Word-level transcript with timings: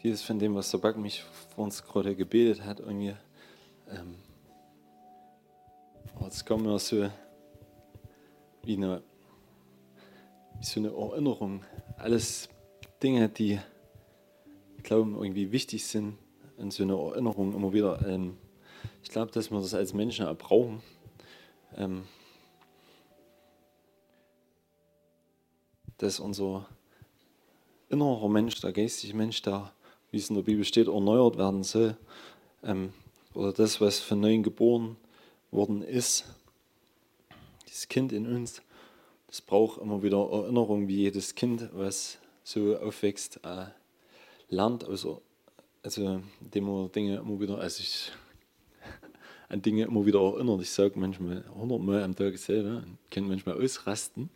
vieles 0.00 0.22
von 0.22 0.38
dem, 0.38 0.54
was 0.54 0.70
der 0.70 0.78
Back 0.78 0.96
mich 0.96 1.24
vor 1.54 1.64
uns 1.64 1.84
gerade 1.84 2.14
gebetet 2.14 2.64
hat, 2.64 2.80
irgendwie, 2.80 3.14
ähm, 3.90 4.14
es 6.26 6.44
kommt 6.44 6.64
mir 6.64 6.78
so 6.78 7.10
wie, 8.62 8.76
eine, 8.76 9.02
wie 10.58 10.64
so 10.64 10.80
eine 10.80 10.90
Erinnerung. 10.90 11.64
Alles 11.96 12.48
Dinge, 13.02 13.28
die, 13.28 13.58
ich 14.76 14.82
glaube, 14.84 15.10
irgendwie 15.10 15.50
wichtig 15.52 15.84
sind, 15.86 16.16
in 16.58 16.70
so 16.70 16.82
eine 16.82 16.96
Erinnerung 16.96 17.54
immer 17.54 17.72
wieder. 17.72 18.06
Ähm, 18.06 18.36
ich 19.02 19.10
glaube, 19.10 19.32
dass 19.32 19.50
wir 19.50 19.60
das 19.60 19.74
als 19.74 19.94
Menschen 19.94 20.26
auch 20.26 20.36
brauchen. 20.36 20.82
Ähm, 21.76 22.04
dass 25.98 26.20
unser 26.20 26.68
innerer 27.88 28.28
Mensch, 28.28 28.60
der 28.60 28.72
geistige 28.72 29.16
Mensch, 29.16 29.42
der, 29.42 29.72
wie 30.10 30.18
es 30.18 30.30
in 30.30 30.36
der 30.36 30.42
Bibel 30.42 30.64
steht, 30.64 30.88
erneuert 30.88 31.38
werden 31.38 31.62
soll. 31.62 31.96
Ähm, 32.62 32.92
oder 33.34 33.52
das, 33.52 33.80
was 33.80 34.00
von 34.00 34.20
neuem 34.20 34.42
geboren 34.42 34.96
worden 35.50 35.82
ist, 35.82 36.24
dieses 37.66 37.88
Kind 37.88 38.12
in 38.12 38.26
uns, 38.26 38.62
das 39.28 39.40
braucht 39.42 39.80
immer 39.80 40.02
wieder 40.02 40.18
Erinnerung, 40.30 40.88
wie 40.88 40.96
jedes 40.96 41.34
Kind, 41.34 41.68
was 41.72 42.18
so 42.42 42.78
aufwächst, 42.78 43.40
äh, 43.44 43.66
lernt. 44.48 44.84
Also, 44.84 45.22
also 45.82 46.22
indem 46.40 46.64
man 46.64 46.90
Dinge 46.92 47.18
immer 47.18 47.38
wieder, 47.38 47.58
also 47.58 47.82
ich 47.82 48.10
an 49.48 49.62
Dinge 49.62 49.84
immer 49.84 50.06
wieder 50.06 50.20
erinnert. 50.20 50.62
Ich 50.62 50.70
sage 50.70 50.98
manchmal 50.98 51.44
hundertmal 51.54 52.02
am 52.02 52.16
Tag 52.16 52.38
selber 52.38 52.84
kann 53.10 53.28
manchmal 53.28 53.62
ausrasten, 53.62 54.30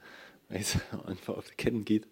weil 0.49 0.61
es 0.61 0.79
einfach 1.07 1.37
auf 1.39 1.49
die 1.49 1.57
Ketten 1.57 1.85
geht. 1.85 2.07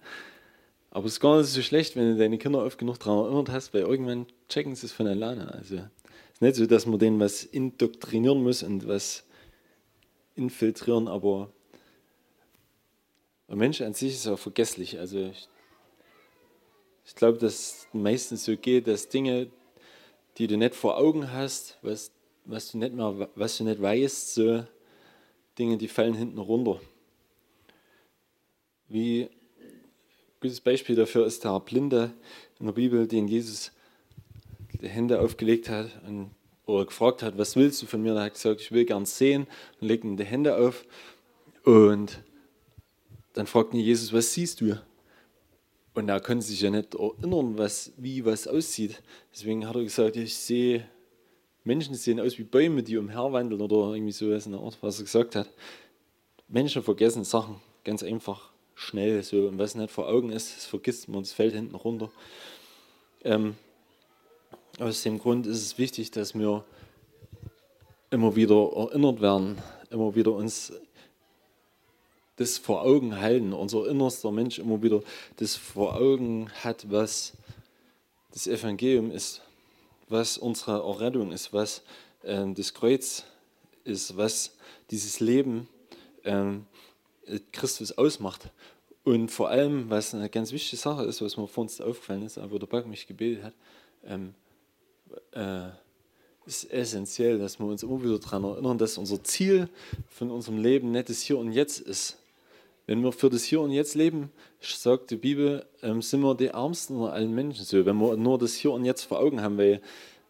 Aber 0.91 1.07
es 1.07 1.15
ist 1.15 1.21
gar 1.21 1.39
nicht 1.39 1.47
so 1.47 1.63
schlecht, 1.63 1.95
wenn 1.95 2.13
du 2.13 2.19
deine 2.19 2.39
Kinder 2.39 2.65
oft 2.65 2.79
genug 2.79 2.99
daran 2.99 3.25
erinnert 3.25 3.51
hast, 3.51 3.73
weil 3.73 3.83
irgendwann 3.83 4.27
checken 4.49 4.75
sie 4.75 4.87
es 4.87 4.93
von 4.93 5.07
alleine. 5.07 5.53
Also 5.55 5.77
es 5.77 5.83
ist 6.35 6.43
nicht 6.43 6.57
so, 6.57 6.67
dass 6.67 6.87
man 6.87 6.99
denen 6.99 7.21
was 7.21 7.45
indoktrinieren 7.45 8.43
muss 8.43 8.65
und 8.65 8.89
was 8.89 9.25
infiltrieren, 10.35 11.07
aber 11.07 11.53
der 13.49 13.57
Mensch 13.57 13.81
an 13.81 13.95
sich 13.95 14.15
ist 14.15 14.27
auch 14.27 14.39
vergesslich. 14.39 14.99
Also 14.99 15.19
ich, 15.19 15.49
ich 17.05 17.15
glaube, 17.15 17.39
dass 17.39 17.55
es 17.55 17.89
meistens 17.93 18.45
so 18.45 18.57
geht, 18.57 18.89
dass 18.89 19.09
Dinge, 19.09 19.49
die 20.39 20.49
du 20.49 20.57
nicht 20.57 20.75
vor 20.75 20.97
Augen 20.97 21.33
hast, 21.33 21.79
was, 21.83 22.11
was, 22.45 22.73
du, 22.73 22.79
nicht 22.79 22.95
mehr, 22.95 23.29
was 23.37 23.59
du 23.59 23.65
nicht 23.65 23.81
weißt, 23.81 24.35
so 24.35 24.65
Dinge, 25.59 25.77
die 25.77 25.89
fallen 25.89 26.15
hinten 26.15 26.39
runter. 26.39 26.81
Wie 28.89 29.25
ein 29.25 29.40
gutes 30.41 30.61
Beispiel 30.61 30.97
dafür 30.97 31.27
ist 31.27 31.45
der 31.45 31.61
Blinde 31.61 32.13
in 32.59 32.67
der 32.67 32.73
Bibel, 32.73 33.07
den 33.07 33.29
Jesus 33.29 33.73
die 34.81 34.89
Hände 34.89 35.21
aufgelegt 35.21 35.69
hat 35.69 35.91
und, 36.07 36.31
oder 36.65 36.87
gefragt 36.87 37.23
hat, 37.23 37.37
was 37.37 37.57
willst 37.57 37.83
du 37.83 37.87
von 37.87 38.03
mir? 38.03 38.15
Hat 38.15 38.23
er 38.23 38.31
gesagt, 38.31 38.61
ich 38.63 38.73
will 38.73 38.85
gern 38.87 39.05
sehen 39.05 39.47
und 39.81 39.89
legt 39.89 40.05
ihm 40.05 40.17
die 40.17 40.25
Hände 40.25 40.57
auf. 40.57 40.87
Und 41.65 42.23
dann 43.35 43.47
fragt 43.47 43.75
ihn 43.75 43.81
Jesus, 43.81 44.13
was 44.13 44.33
siehst 44.33 44.61
du? 44.63 44.81
Und 45.93 46.09
er 46.09 46.21
konnte 46.21 46.47
sich 46.47 46.61
ja 46.63 46.71
nicht 46.71 46.95
erinnern, 46.95 47.59
was, 47.59 47.93
wie 47.97 48.25
was 48.25 48.47
aussieht. 48.47 49.03
Deswegen 49.33 49.69
hat 49.69 49.77
er 49.77 49.83
gesagt, 49.83 50.17
ich 50.17 50.37
sehe, 50.37 50.89
Menschen 51.65 51.95
sehen 51.95 52.21
aus 52.21 52.39
wie 52.39 52.45
Bäume, 52.45 52.83
die 52.83 52.97
umherwandeln 52.97 53.61
oder 53.61 53.95
irgendwie 53.95 54.13
sowas 54.13 54.47
in 54.47 54.53
der 54.53 54.61
Art, 54.63 54.79
was 54.81 54.99
er 54.99 55.05
gesagt 55.05 55.37
hat. 55.37 55.51
Menschen 56.49 56.83
vergessen 56.83 57.25
Sachen 57.25 57.61
ganz 57.85 58.03
einfach 58.03 58.51
schnell. 58.75 59.23
So, 59.23 59.49
und 59.49 59.59
was 59.59 59.75
nicht 59.75 59.91
vor 59.91 60.09
Augen 60.09 60.31
ist, 60.31 60.57
das 60.57 60.67
vergisst 60.67 61.09
man, 61.09 61.23
es 61.23 61.33
fällt 61.33 61.55
hinten 61.55 61.75
runter. 61.75 62.11
Ähm, 63.25 63.57
aus 64.79 65.03
dem 65.03 65.19
Grund 65.19 65.47
ist 65.47 65.63
es 65.63 65.79
wichtig, 65.79 66.11
dass 66.11 66.35
wir 66.35 66.65
immer 68.11 68.35
wieder 68.35 68.71
erinnert 68.75 69.21
werden, 69.21 69.59
immer 69.91 70.15
wieder 70.15 70.33
uns 70.33 70.73
das 72.37 72.57
vor 72.57 72.83
Augen 72.83 73.21
halten, 73.21 73.53
unser 73.53 73.87
innerster 73.87 74.31
Mensch 74.31 74.59
immer 74.59 74.83
wieder 74.83 75.03
das 75.37 75.57
vor 75.57 75.97
Augen 75.97 76.51
hat, 76.65 76.91
was 76.91 77.35
das 78.33 78.47
Evangelium 78.47 79.11
ist, 79.11 79.43
was 80.09 80.39
unsere 80.39 80.83
Errettung 80.83 81.33
ist, 81.33 81.53
was 81.53 81.83
äh, 82.23 82.47
das 82.55 82.73
Kreuz 82.73 83.25
ist, 83.85 84.17
was 84.17 84.57
dieses 84.91 85.21
Leben 85.21 85.69
äh, 86.23 86.53
Christus 87.53 87.93
ausmacht. 87.93 88.51
Und 89.05 89.31
vor 89.31 89.49
allem, 89.49 89.89
was 89.89 90.15
eine 90.15 90.29
ganz 90.29 90.53
wichtige 90.53 90.77
Sache 90.77 91.05
ist, 91.05 91.23
was 91.23 91.37
mir 91.37 91.49
vor 91.49 91.63
uns 91.63 91.81
aufgefallen 91.81 92.23
ist, 92.23 92.39
wo 92.51 92.59
der 92.59 92.67
Back 92.67 92.87
mich 92.87 93.07
gebetet 93.07 93.45
hat, 93.45 93.55
ähm, 94.05 94.35
äh, 95.33 95.71
ist 96.47 96.71
essentiell, 96.71 97.39
dass 97.39 97.59
wir 97.59 97.67
uns 97.67 97.83
immer 97.83 98.03
wieder 98.03 98.19
daran 98.19 98.45
erinnern, 98.45 98.79
dass 98.79 98.99
unser 98.99 99.23
Ziel 99.23 99.69
von 100.09 100.31
unserem 100.31 100.59
Leben 100.59 100.91
nicht 100.91 101.09
das 101.09 101.23
Hier 101.23 101.39
und 101.39 101.53
Jetzt 101.53 101.81
ist, 101.81 102.19
wenn 102.87 103.03
wir 103.03 103.13
für 103.13 103.31
das 103.31 103.45
Hier 103.45 103.61
und 103.61 103.71
Jetzt 103.71 103.95
leben, 103.95 104.31
sagt 104.61 105.11
die 105.11 105.17
Bibel, 105.17 105.65
ähm, 105.83 106.03
sind 106.03 106.23
wir 106.23 106.35
die 106.35 106.49
Ärmsten 106.49 106.97
unter 106.97 107.13
allen 107.13 107.35
Menschen 107.35 107.65
so. 107.65 107.87
Wenn 107.87 107.97
wir 107.97 108.17
nur 108.17 108.39
das 108.39 108.55
Hier 108.55 108.73
und 108.73 108.85
Jetzt 108.85 109.05
vor 109.05 109.21
Augen 109.21 109.41
haben, 109.43 109.59
weil 109.59 109.81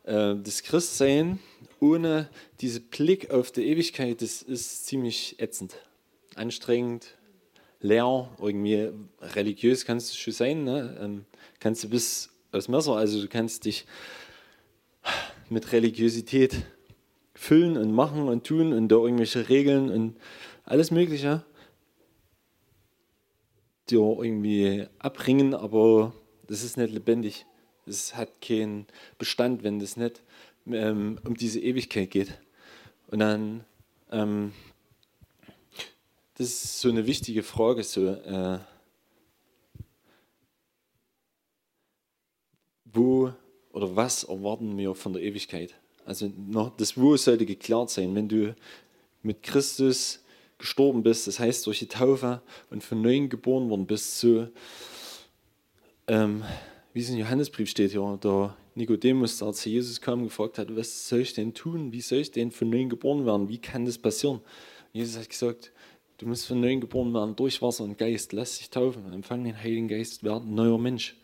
äh, 0.04 0.34
das 0.36 0.62
Christsein 0.62 1.38
ohne 1.80 2.28
diesen 2.60 2.82
Blick 2.84 3.30
auf 3.30 3.50
die 3.50 3.66
Ewigkeit, 3.66 4.20
das 4.20 4.42
ist 4.42 4.86
ziemlich 4.86 5.36
ätzend, 5.40 5.74
anstrengend, 6.36 7.16
leer, 7.80 8.28
irgendwie 8.38 8.90
religiös 9.20 9.84
kannst 9.84 10.12
du 10.12 10.16
schon 10.16 10.32
sein, 10.32 10.64
ne? 10.64 10.98
ähm, 11.00 11.24
kannst 11.58 11.84
du 11.84 11.88
bis 11.88 12.30
aus 12.52 12.68
Messer, 12.68 12.96
also 12.96 13.20
du 13.20 13.28
kannst 13.28 13.64
dich 13.64 13.86
mit 15.48 15.72
Religiosität 15.72 16.62
füllen 17.34 17.76
und 17.76 17.92
machen 17.92 18.28
und 18.28 18.46
tun 18.46 18.72
und 18.72 18.88
da 18.88 18.96
irgendwelche 18.96 19.48
Regeln 19.48 19.90
und 19.90 20.16
alles 20.64 20.90
Mögliche 20.90 21.44
dir 23.90 24.16
irgendwie 24.22 24.86
abringen, 24.98 25.54
aber 25.54 26.12
das 26.46 26.62
ist 26.62 26.76
nicht 26.76 26.92
lebendig. 26.92 27.46
Es 27.86 28.14
hat 28.14 28.40
keinen 28.40 28.86
Bestand, 29.18 29.62
wenn 29.62 29.78
das 29.78 29.96
nicht 29.96 30.22
ähm, 30.66 31.18
um 31.24 31.36
diese 31.36 31.60
Ewigkeit 31.60 32.10
geht. 32.10 32.38
Und 33.08 33.20
dann, 33.20 33.64
ähm, 34.12 34.52
das 36.40 36.48
ist 36.48 36.80
so 36.80 36.88
eine 36.88 37.06
wichtige 37.06 37.42
Frage, 37.42 37.82
so, 37.82 38.06
äh, 38.06 38.58
wo 42.86 43.30
oder 43.72 43.94
was 43.94 44.24
erwarten 44.24 44.78
wir 44.78 44.94
von 44.94 45.12
der 45.12 45.20
Ewigkeit? 45.20 45.74
Also 46.06 46.32
noch, 46.34 46.74
das 46.78 46.96
Wo 46.96 47.14
sollte 47.18 47.44
geklärt 47.44 47.90
sein. 47.90 48.14
Wenn 48.14 48.26
du 48.26 48.56
mit 49.22 49.42
Christus 49.42 50.24
gestorben 50.56 51.02
bist, 51.02 51.26
das 51.26 51.38
heißt 51.38 51.66
durch 51.66 51.80
die 51.80 51.88
Taufe 51.88 52.40
und 52.70 52.82
von 52.82 53.02
neuem 53.02 53.28
geboren 53.28 53.68
worden 53.68 53.86
bist, 53.86 54.18
so 54.18 54.48
ähm, 56.06 56.42
wie 56.94 57.00
es 57.00 57.10
in 57.10 57.18
Johannesbrief 57.18 57.68
steht, 57.68 57.92
ja, 57.92 58.16
der 58.16 58.56
Nikodemus, 58.74 59.36
der 59.36 59.52
zu 59.52 59.68
Jesus 59.68 60.00
kam, 60.00 60.24
gefragt 60.24 60.56
hat, 60.56 60.74
was 60.74 61.06
soll 61.06 61.20
ich 61.20 61.34
denn 61.34 61.52
tun? 61.52 61.92
Wie 61.92 62.00
soll 62.00 62.20
ich 62.20 62.30
denn 62.30 62.50
von 62.50 62.70
neuem 62.70 62.88
geboren 62.88 63.26
werden? 63.26 63.50
Wie 63.50 63.58
kann 63.58 63.84
das 63.84 63.98
passieren? 63.98 64.40
Jesus 64.94 65.18
hat 65.20 65.28
gesagt, 65.28 65.70
du 66.20 66.26
musst 66.26 66.46
von 66.46 66.60
neuem 66.60 66.80
geboren 66.80 67.14
werden 67.14 67.34
durch 67.34 67.62
Wasser 67.62 67.84
und 67.84 67.96
Geist. 67.96 68.32
Lass 68.32 68.58
dich 68.58 68.68
taufen, 68.68 69.10
empfang 69.12 69.42
den 69.42 69.56
Heiligen 69.56 69.88
Geist, 69.88 70.22
werden 70.22 70.54
neuer 70.54 70.78
Mensch. 70.78 71.16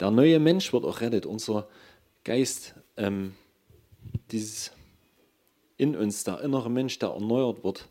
Der 0.00 0.10
neue 0.10 0.38
Mensch 0.38 0.72
wird 0.72 0.84
auch 0.84 1.00
rettet. 1.00 1.26
Unser 1.26 1.68
Geist, 2.24 2.74
ähm, 2.96 3.34
dieses 4.30 4.72
in 5.76 5.94
uns, 5.94 6.24
der 6.24 6.40
innere 6.40 6.70
Mensch, 6.70 6.98
der 6.98 7.10
erneuert 7.10 7.62
wird, 7.62 7.88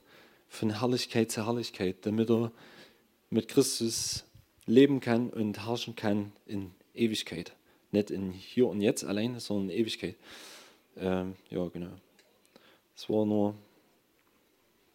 von 0.49 0.79
Herrlichkeit 0.79 1.31
zu 1.31 1.45
Herrlichkeit, 1.45 2.05
damit 2.05 2.29
er 2.29 2.51
mit 3.29 3.47
Christus 3.47 4.25
leben 4.65 4.99
kann 4.99 5.29
und 5.29 5.65
herrschen 5.65 5.95
kann 5.95 6.31
in 6.45 6.71
Ewigkeit. 6.93 7.53
Nicht 7.91 8.09
in 8.09 8.31
hier 8.31 8.67
und 8.67 8.81
jetzt 8.81 9.03
allein, 9.03 9.39
sondern 9.39 9.69
in 9.69 9.81
Ewigkeit. 9.81 10.15
Ähm, 10.97 11.35
ja, 11.49 11.65
genau. 11.67 11.91
Das 12.95 13.09
war 13.09 13.25
nur, 13.25 13.53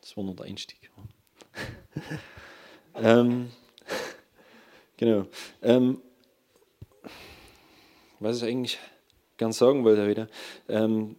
das 0.01 0.17
war 0.17 0.25
nur 0.25 0.35
der 0.35 0.47
Einstieg. 0.47 0.91
ähm, 2.95 3.51
genau. 4.97 5.27
Ähm, 5.63 6.01
was 8.21 8.39
ich 8.39 8.49
eigentlich 8.49 8.79
gern 9.37 9.53
sagen 9.53 9.85
wollte 9.85 10.09
wieder. 10.09 10.29
Ähm, 10.69 11.17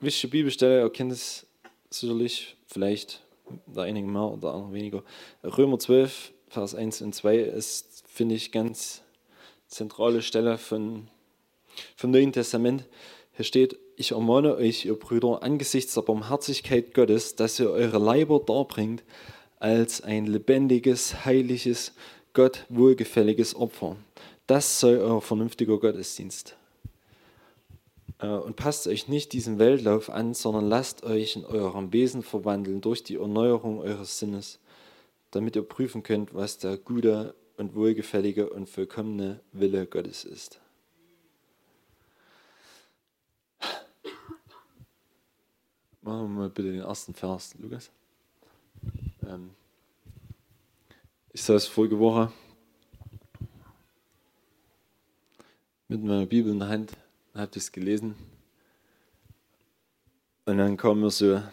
wichtige 0.00 0.30
Bibelstelle, 0.30 0.82
ihr 0.82 0.90
kennt 0.90 1.12
es 1.12 1.46
sicherlich, 1.90 2.56
vielleicht 2.66 3.22
der 3.66 3.84
einige 3.84 4.06
mehr 4.06 4.22
oder 4.22 4.40
der 4.40 4.50
andere 4.50 4.72
weniger. 4.72 5.02
Römer 5.42 5.78
12, 5.78 6.32
Vers 6.48 6.74
1 6.74 7.02
und 7.02 7.14
2 7.14 7.36
ist, 7.38 8.04
finde 8.06 8.34
ich, 8.34 8.52
ganz 8.52 9.02
zentrale 9.68 10.22
Stelle 10.22 10.58
von, 10.58 11.08
vom 11.96 12.10
Neuen 12.10 12.32
Testament. 12.32 12.84
Hier 13.34 13.44
steht, 13.44 13.78
ich 13.96 14.12
ermahne 14.12 14.56
euch, 14.56 14.84
ihr 14.84 14.98
Brüder, 14.98 15.42
angesichts 15.42 15.94
der 15.94 16.02
Barmherzigkeit 16.02 16.92
Gottes, 16.92 17.36
dass 17.36 17.58
ihr 17.58 17.70
eure 17.70 17.98
Leiber 17.98 18.40
darbringt 18.40 19.02
als 19.62 20.00
ein 20.00 20.26
lebendiges, 20.26 21.24
heiliges, 21.24 21.94
Gott 22.32 22.66
wohlgefälliges 22.68 23.54
Opfer. 23.54 23.96
Das 24.48 24.80
soll 24.80 24.96
euer 24.96 25.22
vernünftiger 25.22 25.78
Gottesdienst 25.78 26.56
Äh, 28.18 28.26
und 28.26 28.56
passt 28.56 28.88
euch 28.88 29.06
nicht 29.06 29.32
diesem 29.32 29.60
Weltlauf 29.60 30.10
an, 30.10 30.34
sondern 30.34 30.68
lasst 30.68 31.04
euch 31.04 31.36
in 31.36 31.44
eurem 31.44 31.92
Wesen 31.92 32.22
verwandeln 32.22 32.80
durch 32.80 33.04
die 33.04 33.16
Erneuerung 33.16 33.78
eures 33.80 34.18
Sinnes, 34.18 34.58
damit 35.30 35.54
ihr 35.54 35.62
prüfen 35.62 36.02
könnt, 36.02 36.34
was 36.34 36.58
der 36.58 36.76
gute 36.76 37.34
und 37.56 37.74
wohlgefällige 37.76 38.50
und 38.50 38.68
vollkommene 38.68 39.40
Wille 39.52 39.86
Gottes 39.86 40.24
ist. 40.24 40.60
Machen 46.00 46.34
wir 46.34 46.40
mal 46.40 46.50
bitte 46.50 46.72
den 46.72 46.80
ersten 46.80 47.14
Vers, 47.14 47.54
Lukas. 47.60 47.90
Ähm, 49.32 49.50
ich 51.32 51.42
saß 51.42 51.66
vorige 51.66 51.98
Woche 51.98 52.30
mit 55.88 56.02
meiner 56.02 56.26
Bibel 56.26 56.52
in 56.52 56.58
der 56.58 56.68
Hand 56.68 56.92
habe 57.34 57.50
das 57.52 57.72
gelesen. 57.72 58.14
Und 60.44 60.58
dann 60.58 60.76
kam 60.76 61.00
mir 61.00 61.10
so, 61.10 61.36
ah, 61.36 61.50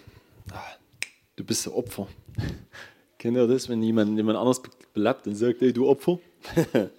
du 1.36 1.44
bist 1.44 1.68
ein 1.68 1.74
Opfer. 1.74 2.08
Kennt 3.18 3.38
ihr 3.38 3.48
das, 3.48 3.70
wenn 3.70 3.82
jemand 3.82 4.18
jemand 4.18 4.38
anders 4.38 4.62
belappt 4.94 5.28
und 5.28 5.36
sagt, 5.36 5.62
hey, 5.62 5.72
du 5.72 5.88
Opfer? 5.88 6.20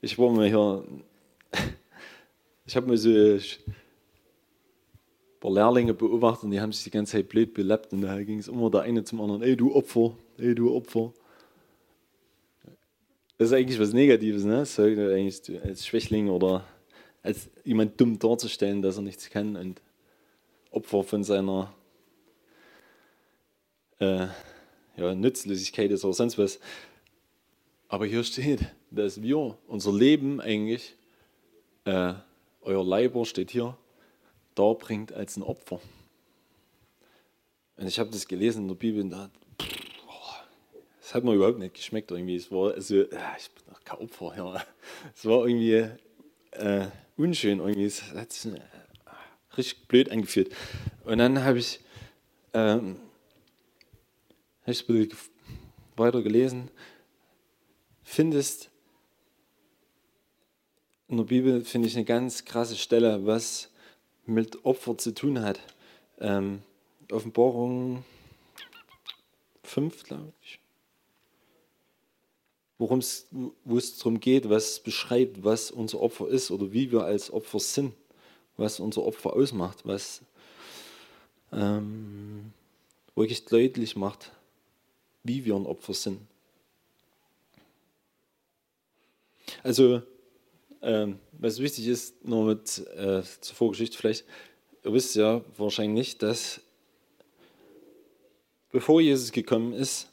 ich 0.00 0.16
war 0.18 0.30
mal 0.30 0.46
hier, 0.46 0.84
ich 2.66 2.76
habe 2.76 2.86
mir 2.86 2.98
so 2.98 3.38
paar 5.44 5.52
Lehrlinge 5.52 5.92
beobachtet 5.92 6.44
und 6.44 6.52
die 6.52 6.60
haben 6.60 6.72
sich 6.72 6.84
die 6.84 6.90
ganze 6.90 7.12
Zeit 7.12 7.28
blöd 7.28 7.52
belappt 7.52 7.92
und 7.92 8.00
da 8.00 8.22
ging 8.22 8.38
es 8.38 8.48
immer 8.48 8.70
der 8.70 8.80
eine 8.80 9.04
zum 9.04 9.20
anderen, 9.20 9.42
ey, 9.42 9.54
du 9.56 9.74
Opfer, 9.74 10.16
ey, 10.38 10.54
du 10.54 10.74
Opfer. 10.74 11.12
Das 13.36 13.48
ist 13.48 13.52
eigentlich 13.52 13.78
was 13.78 13.92
Negatives, 13.92 14.44
ne? 14.44 14.60
Das 14.60 14.74
sagt 14.74 14.98
eigentlich 14.98 15.62
als 15.62 15.86
Schwächling 15.86 16.30
oder 16.30 16.64
als 17.22 17.50
jemand 17.62 18.00
dumm 18.00 18.18
darzustellen, 18.18 18.80
dass 18.80 18.96
er 18.96 19.02
nichts 19.02 19.28
kann 19.28 19.56
und 19.56 19.82
Opfer 20.70 21.02
von 21.02 21.22
seiner 21.22 21.74
äh, 23.98 24.28
ja, 24.96 25.14
Nützlosigkeit 25.14 25.90
ist 25.90 26.06
oder 26.06 26.14
sonst 26.14 26.38
was. 26.38 26.58
Aber 27.88 28.06
hier 28.06 28.24
steht, 28.24 28.60
dass 28.90 29.20
wir 29.20 29.58
unser 29.66 29.92
Leben 29.92 30.40
eigentlich, 30.40 30.96
äh, 31.84 32.14
euer 32.62 32.82
Leiber 32.82 33.26
steht 33.26 33.50
hier, 33.50 33.76
darbringt 34.54 35.12
als 35.12 35.36
ein 35.36 35.42
Opfer. 35.42 35.80
Und 37.76 37.86
ich 37.86 37.98
habe 37.98 38.10
das 38.10 38.28
gelesen 38.28 38.62
in 38.62 38.68
der 38.68 38.74
Bibel 38.76 39.02
und 39.02 39.10
da, 39.10 39.30
das 41.00 41.14
hat 41.14 41.24
mir 41.24 41.34
überhaupt 41.34 41.58
nicht 41.58 41.74
geschmeckt 41.74 42.10
irgendwie. 42.10 42.36
Es 42.36 42.50
war 42.50 42.80
so, 42.80 43.02
ich 43.02 43.08
bin 43.08 43.64
doch 43.68 43.84
kein 43.84 43.98
Opfer. 43.98 44.34
Ja. 44.36 44.64
Es 45.14 45.24
war 45.24 45.46
irgendwie 45.46 45.90
äh, 46.52 46.86
unschön 47.16 47.58
irgendwie. 47.58 47.84
Es 47.84 48.02
hat 48.12 48.32
sich 48.32 48.52
äh, 48.52 48.60
richtig 49.56 49.88
blöd 49.88 50.10
angefühlt. 50.10 50.54
Und 51.04 51.18
dann 51.18 51.42
habe 51.42 51.58
ich, 51.58 51.80
ähm, 52.52 52.96
hab 54.62 54.68
ich 54.68 54.88
weiter 55.96 56.22
gelesen. 56.22 56.70
Findest 58.02 58.70
in 61.08 61.16
der 61.16 61.24
Bibel, 61.24 61.64
finde 61.64 61.88
ich, 61.88 61.96
eine 61.96 62.04
ganz 62.04 62.44
krasse 62.44 62.76
Stelle, 62.76 63.26
was 63.26 63.70
mit 64.26 64.64
Opfer 64.64 64.96
zu 64.98 65.14
tun 65.14 65.40
hat. 65.42 65.60
Ähm, 66.20 66.62
Offenbarung 67.10 68.04
5, 69.62 70.04
glaube 70.04 70.32
ich. 70.42 70.58
Worum 72.78 72.98
es, 72.98 73.28
wo 73.64 73.78
es 73.78 73.98
darum 73.98 74.20
geht, 74.20 74.48
was 74.48 74.80
beschreibt, 74.80 75.44
was 75.44 75.70
unser 75.70 76.00
Opfer 76.00 76.28
ist 76.28 76.50
oder 76.50 76.72
wie 76.72 76.90
wir 76.90 77.04
als 77.04 77.32
Opfer 77.32 77.60
sind, 77.60 77.94
was 78.56 78.80
unser 78.80 79.04
Opfer 79.04 79.34
ausmacht, 79.34 79.86
was 79.86 80.22
ähm, 81.52 82.52
wirklich 83.14 83.44
deutlich 83.44 83.96
macht, 83.96 84.32
wie 85.22 85.44
wir 85.44 85.54
ein 85.54 85.66
Opfer 85.66 85.94
sind. 85.94 86.20
Also, 89.62 90.02
ähm, 90.84 91.18
was 91.32 91.58
wichtig 91.58 91.88
ist, 91.88 92.24
nur 92.24 92.44
mit 92.44 92.86
äh, 92.96 93.22
zur 93.40 93.56
Vorgeschichte 93.56 93.96
vielleicht, 93.96 94.24
ihr 94.84 94.92
wisst 94.92 95.14
ja 95.16 95.40
wahrscheinlich 95.56 96.18
dass 96.18 96.60
bevor 98.70 99.00
Jesus 99.00 99.30
gekommen 99.30 99.72
ist, 99.72 100.10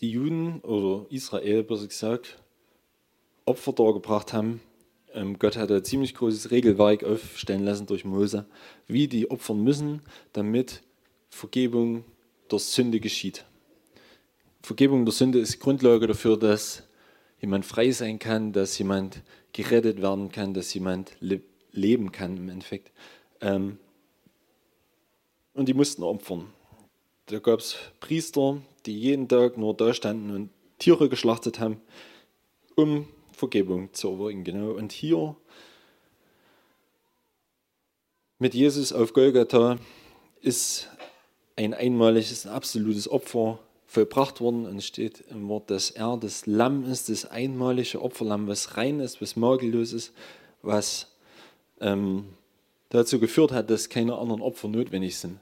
die 0.00 0.10
Juden 0.10 0.60
oder 0.60 1.06
Israel, 1.10 1.64
besser 1.64 1.88
gesagt, 1.88 2.38
Opfer 3.46 3.72
dargebracht 3.72 4.32
haben. 4.32 4.60
Ähm, 5.12 5.38
Gott 5.38 5.56
hat 5.56 5.72
ein 5.72 5.84
ziemlich 5.84 6.14
großes 6.14 6.50
Regelwerk 6.50 7.02
aufstellen 7.02 7.64
lassen 7.64 7.86
durch 7.86 8.04
Mose, 8.04 8.46
wie 8.86 9.08
die 9.08 9.30
opfern 9.30 9.62
müssen, 9.62 10.02
damit 10.32 10.82
Vergebung 11.30 12.04
der 12.50 12.60
Sünde 12.60 13.00
geschieht. 13.00 13.44
Vergebung 14.62 15.04
der 15.04 15.12
Sünde 15.12 15.40
ist 15.40 15.58
Grundlage 15.58 16.06
dafür, 16.06 16.36
dass 16.36 16.84
jemand 17.44 17.66
frei 17.66 17.90
sein 17.90 18.18
kann, 18.18 18.52
dass 18.52 18.78
jemand 18.78 19.22
gerettet 19.52 20.00
werden 20.00 20.32
kann, 20.32 20.54
dass 20.54 20.72
jemand 20.72 21.12
le 21.20 21.42
leben 21.72 22.12
kann 22.12 22.36
im 22.36 22.48
Endeffekt. 22.48 22.92
Ähm, 23.40 23.78
und 25.54 25.68
die 25.68 25.74
mussten 25.74 26.04
opfern. 26.04 26.52
Da 27.26 27.40
gab 27.40 27.58
es 27.58 27.76
Priester, 28.00 28.62
die 28.86 28.98
jeden 28.98 29.28
Tag 29.28 29.58
nur 29.58 29.74
da 29.74 29.92
standen 29.92 30.30
und 30.30 30.50
Tiere 30.78 31.08
geschlachtet 31.08 31.58
haben, 31.58 31.80
um 32.76 33.08
Vergebung 33.32 33.92
zu 33.92 34.10
erwirken. 34.10 34.44
Genau. 34.44 34.70
Und 34.70 34.92
hier 34.92 35.36
mit 38.38 38.54
Jesus 38.54 38.92
auf 38.92 39.12
Golgatha 39.12 39.78
ist 40.40 40.88
ein 41.56 41.74
einmaliges, 41.74 42.46
absolutes 42.46 43.10
Opfer 43.10 43.58
vollbracht 43.94 44.40
worden 44.40 44.66
und 44.66 44.82
steht 44.82 45.20
im 45.30 45.48
Wort, 45.48 45.70
dass 45.70 45.90
er 45.90 46.16
das 46.16 46.46
Lamm 46.46 46.84
ist, 46.84 47.08
das 47.08 47.24
einmalige 47.24 48.02
Opferlamm, 48.02 48.48
was 48.48 48.76
rein 48.76 49.00
ist, 49.00 49.22
was 49.22 49.36
makellos 49.36 49.92
ist, 49.92 50.12
was 50.62 51.12
ähm, 51.80 52.26
dazu 52.88 53.20
geführt 53.20 53.52
hat, 53.52 53.70
dass 53.70 53.88
keine 53.88 54.18
anderen 54.18 54.42
Opfer 54.42 54.68
notwendig 54.68 55.16
sind. 55.16 55.38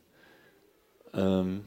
Ähm, 1.15 1.65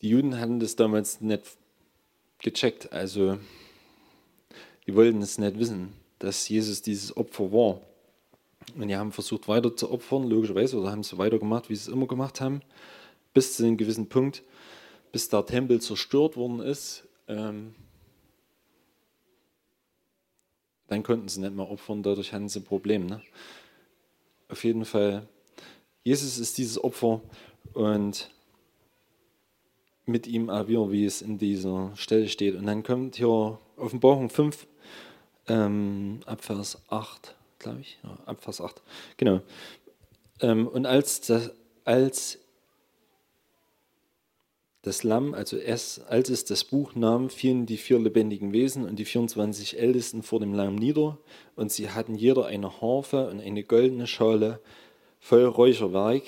die 0.00 0.08
Juden 0.08 0.40
hatten 0.40 0.58
das 0.58 0.74
damals 0.74 1.20
nicht 1.20 1.42
gecheckt, 2.38 2.92
also 2.92 3.38
die 4.86 4.94
wollten 4.94 5.20
es 5.22 5.38
nicht 5.38 5.58
wissen, 5.58 5.92
dass 6.18 6.48
Jesus 6.48 6.82
dieses 6.82 7.16
Opfer 7.16 7.52
war. 7.52 7.80
Und 8.76 8.88
die 8.88 8.96
haben 8.96 9.12
versucht 9.12 9.48
weiter 9.48 9.76
zu 9.76 9.90
opfern, 9.90 10.24
logischerweise, 10.28 10.78
oder 10.78 10.90
haben 10.90 11.02
sie 11.02 11.18
weitergemacht, 11.18 11.68
wie 11.68 11.76
sie 11.76 11.90
es 11.90 11.94
immer 11.94 12.06
gemacht 12.06 12.40
haben, 12.40 12.62
bis 13.34 13.56
zu 13.56 13.64
einem 13.64 13.76
gewissen 13.76 14.08
Punkt, 14.08 14.42
bis 15.10 15.28
der 15.28 15.44
Tempel 15.44 15.80
zerstört 15.80 16.36
worden 16.36 16.60
ist. 16.60 17.06
Ähm, 17.28 17.74
dann 20.88 21.02
konnten 21.02 21.28
sie 21.28 21.40
nicht 21.40 21.54
mehr 21.54 21.70
opfern, 21.70 22.02
dadurch 22.02 22.32
hatten 22.32 22.48
sie 22.48 22.60
ein 22.60 22.64
Problem. 22.64 23.06
Ne? 23.06 23.22
Auf 24.48 24.64
jeden 24.64 24.84
Fall, 24.84 25.26
Jesus 26.04 26.38
ist 26.38 26.58
dieses 26.58 26.82
Opfer 26.82 27.20
und 27.72 28.30
mit 30.04 30.26
ihm 30.26 30.50
auch 30.50 30.68
wir, 30.68 30.90
wie 30.90 31.04
es 31.04 31.22
in 31.22 31.38
dieser 31.38 31.92
Stelle 31.96 32.28
steht. 32.28 32.56
Und 32.56 32.66
dann 32.66 32.82
kommt 32.82 33.16
hier 33.16 33.58
Offenbarung 33.76 34.30
5, 34.30 34.66
ähm, 35.48 36.20
ab 36.26 36.44
Vers 36.44 36.82
8 36.88 37.34
glaube 37.62 37.80
ich. 37.80 37.98
Ab 38.26 38.42
Vers 38.42 38.60
8. 38.60 38.82
Genau. 39.16 39.40
Ähm, 40.40 40.68
und 40.68 40.86
als 40.86 41.20
das, 41.22 41.52
als 41.84 42.38
das 44.82 45.04
Lamm, 45.04 45.32
also 45.32 45.56
es, 45.56 46.00
als 46.00 46.28
es 46.28 46.44
das 46.44 46.64
Buch 46.64 46.94
nahm, 46.96 47.30
fielen 47.30 47.66
die 47.66 47.76
vier 47.76 48.00
lebendigen 48.00 48.52
Wesen 48.52 48.84
und 48.84 48.96
die 48.96 49.04
24 49.04 49.78
Ältesten 49.78 50.24
vor 50.24 50.40
dem 50.40 50.52
Lamm 50.52 50.74
nieder, 50.74 51.18
und 51.54 51.70
sie 51.70 51.90
hatten 51.90 52.16
jeder 52.16 52.46
eine 52.46 52.80
Harfe 52.80 53.28
und 53.28 53.40
eine 53.40 53.62
goldene 53.62 54.08
Schale 54.08 54.60
voll 55.20 55.44
Räucherwerk. 55.44 56.24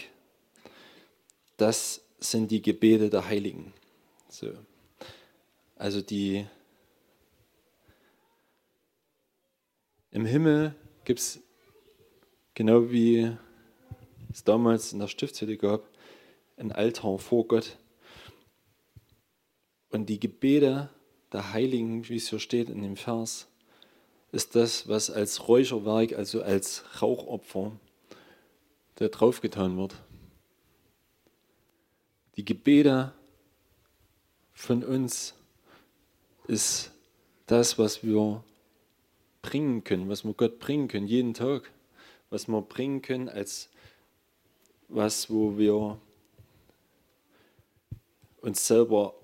Das 1.57 2.05
sind 2.21 2.51
die 2.51 2.63
Gebete 2.63 3.11
der 3.11 3.29
Heiligen. 3.29 3.73
So. 4.29 4.53
Also 5.77 6.01
die 6.01 6.47
im 10.13 10.25
Himmel 10.25 10.77
gibt 11.05 11.21
es, 11.21 11.41
genau 12.55 12.91
wie 12.91 13.37
es 14.33 14.45
damals 14.45 14.93
in 14.93 14.99
der 14.99 15.09
Stiftshütte 15.09 15.57
gab, 15.57 15.89
ein 16.57 16.73
Altar 16.73 17.19
vor 17.19 17.47
Gott. 17.47 17.77
Und 19.91 20.07
die 20.07 20.19
Gebete 20.19 20.91
der 21.33 21.53
Heiligen, 21.53 22.09
wie 22.09 22.17
es 22.17 22.31
hier 22.31 22.41
steht 22.41 22.69
in 22.69 22.83
dem 22.83 22.97
Vers, 22.97 23.49
ist 24.33 24.57
das, 24.57 24.89
was 24.89 25.11
als 25.11 25.47
Räucherwerk, 25.47 26.13
also 26.13 26.43
als 26.43 26.85
Rauchopfer, 27.01 27.73
da 28.97 29.09
draufgetan 29.09 29.77
wird. 29.77 29.95
Die 32.37 32.45
Gebete 32.45 33.13
von 34.53 34.83
uns 34.83 35.35
ist 36.49 36.91
das, 37.47 37.79
was 37.79 38.03
wir 38.03 38.43
bringen 39.45 39.85
können, 39.85 40.09
was 40.09 40.25
wir 40.25 40.33
Gott 40.33 40.59
bringen 40.59 40.89
können, 40.89 41.07
jeden 41.07 41.35
Tag, 41.35 41.71
was 42.31 42.49
wir 42.49 42.63
bringen 42.63 43.03
können 43.03 43.29
als 43.29 43.69
was, 44.89 45.29
wo 45.29 45.59
wir 45.59 45.99
uns 48.41 48.67
selber 48.67 49.15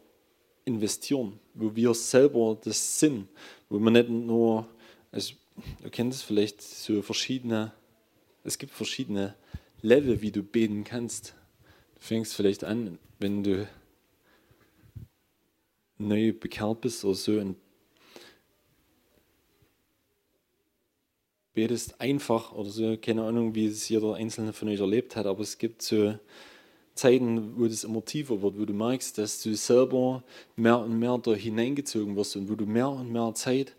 investieren, 0.67 1.41
wo 1.55 1.75
wir 1.75 1.95
selber 1.95 2.59
das 2.63 3.01
sind, 3.01 3.29
wo 3.71 3.79
man 3.79 3.95
nicht 3.95 4.11
nur, 4.11 4.69
also 5.11 5.35
du 5.83 5.89
kennst 5.91 6.23
vielleicht 6.23 6.61
so 6.61 7.01
verschiedene, 7.01 7.73
es 8.45 8.59
gibt 8.59 8.73
verschiedene 8.73 9.35
Level, 9.81 10.21
wie 10.21 10.33
du 10.33 10.43
beten 10.43 10.85
kannst. 10.85 11.35
Du 11.95 12.01
fängst 12.01 12.35
vielleicht 12.35 12.65
an, 12.65 12.99
wenn 13.19 13.43
du 13.43 13.67
neu 15.97 16.33
bekehrt 16.33 16.83
bist 16.83 17.05
oder 17.05 17.15
so 17.15 17.39
und 17.39 17.57
betest 21.61 22.01
einfach 22.01 22.53
oder 22.53 22.71
so, 22.71 22.97
keine 22.97 23.23
Ahnung, 23.23 23.55
wie 23.55 23.67
es 23.67 23.87
jeder 23.87 24.15
Einzelne 24.15 24.55
von 24.55 24.69
euch 24.69 24.81
erlebt 24.81 25.15
hat, 25.15 25.27
aber 25.27 25.43
es 25.43 25.59
gibt 25.59 25.83
so 25.83 26.15
Zeiten, 26.95 27.59
wo 27.59 27.67
das 27.67 27.85
immer 27.85 28.03
tiefer 28.03 28.41
wird, 28.41 28.59
wo 28.59 28.65
du 28.65 28.73
merkst, 28.73 29.19
dass 29.19 29.43
du 29.43 29.55
selber 29.55 30.25
mehr 30.57 30.79
und 30.79 30.99
mehr 30.99 31.19
da 31.19 31.35
hineingezogen 31.35 32.17
wirst 32.17 32.37
und 32.37 32.49
wo 32.49 32.55
du 32.55 32.65
mehr 32.65 32.89
und 32.89 33.13
mehr 33.13 33.35
Zeit 33.35 33.77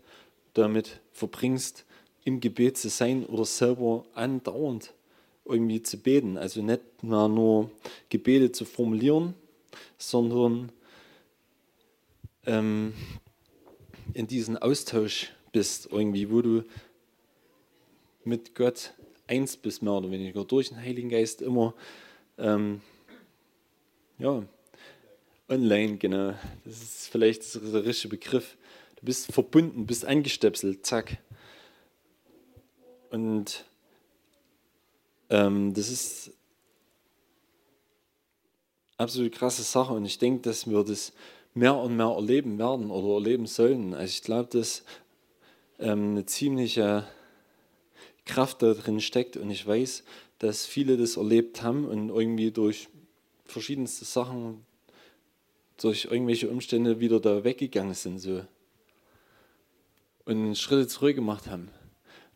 damit 0.54 1.00
verbringst, 1.10 1.84
im 2.22 2.38
Gebet 2.38 2.78
zu 2.78 2.88
sein 2.88 3.26
oder 3.26 3.44
selber 3.44 4.04
andauernd 4.14 4.94
irgendwie 5.44 5.82
zu 5.82 5.96
beten. 5.96 6.38
Also 6.38 6.62
nicht 6.62 6.82
mehr 7.02 7.26
nur 7.26 7.68
Gebete 8.10 8.52
zu 8.52 8.64
formulieren, 8.64 9.34
sondern 9.98 10.70
ähm, 12.46 12.92
in 14.14 14.28
diesen 14.28 14.56
Austausch 14.56 15.32
bist, 15.50 15.88
irgendwie, 15.90 16.30
wo 16.30 16.42
du 16.42 16.62
mit 18.24 18.54
Gott 18.54 18.94
eins 19.26 19.56
bist, 19.56 19.82
mehr 19.82 19.94
oder 19.94 20.10
weniger, 20.10 20.44
durch 20.44 20.68
den 20.68 20.78
Heiligen 20.78 21.08
Geist 21.08 21.42
immer, 21.42 21.74
ähm, 22.38 22.80
ja, 24.18 24.42
online, 25.48 25.96
genau. 25.98 26.34
Das 26.64 26.82
ist 26.82 27.08
vielleicht 27.08 27.54
der 27.54 27.84
richtige 27.84 28.16
Begriff. 28.16 28.56
Du 28.96 29.06
bist 29.06 29.32
verbunden, 29.32 29.86
bist 29.86 30.04
angestöpselt, 30.04 30.86
zack. 30.86 31.18
Und 33.10 33.64
ähm, 35.28 35.74
das 35.74 35.90
ist 35.90 36.32
absolut 38.96 39.32
krasse 39.32 39.62
Sache 39.62 39.92
und 39.92 40.04
ich 40.04 40.18
denke, 40.18 40.42
dass 40.42 40.68
wir 40.68 40.84
das 40.84 41.12
mehr 41.54 41.76
und 41.76 41.96
mehr 41.96 42.06
erleben 42.06 42.58
werden 42.58 42.90
oder 42.90 43.14
erleben 43.14 43.46
sollen. 43.46 43.94
Also 43.94 44.10
ich 44.10 44.22
glaube, 44.22 44.48
dass 44.50 44.84
ähm, 45.78 46.12
eine 46.12 46.26
ziemliche 46.26 47.06
Kraft 48.24 48.62
da 48.62 48.74
drin 48.74 49.00
steckt 49.00 49.36
und 49.36 49.50
ich 49.50 49.66
weiß, 49.66 50.04
dass 50.38 50.66
viele 50.66 50.96
das 50.96 51.16
erlebt 51.16 51.62
haben 51.62 51.84
und 51.84 52.10
irgendwie 52.10 52.50
durch 52.50 52.88
verschiedenste 53.44 54.04
Sachen, 54.04 54.64
durch 55.76 56.06
irgendwelche 56.06 56.48
Umstände 56.48 57.00
wieder 57.00 57.20
da 57.20 57.44
weggegangen 57.44 57.94
sind 57.94 58.18
so 58.18 58.44
und 60.24 60.56
Schritte 60.56 60.86
zurück 60.86 61.16
gemacht 61.16 61.46
haben. 61.46 61.68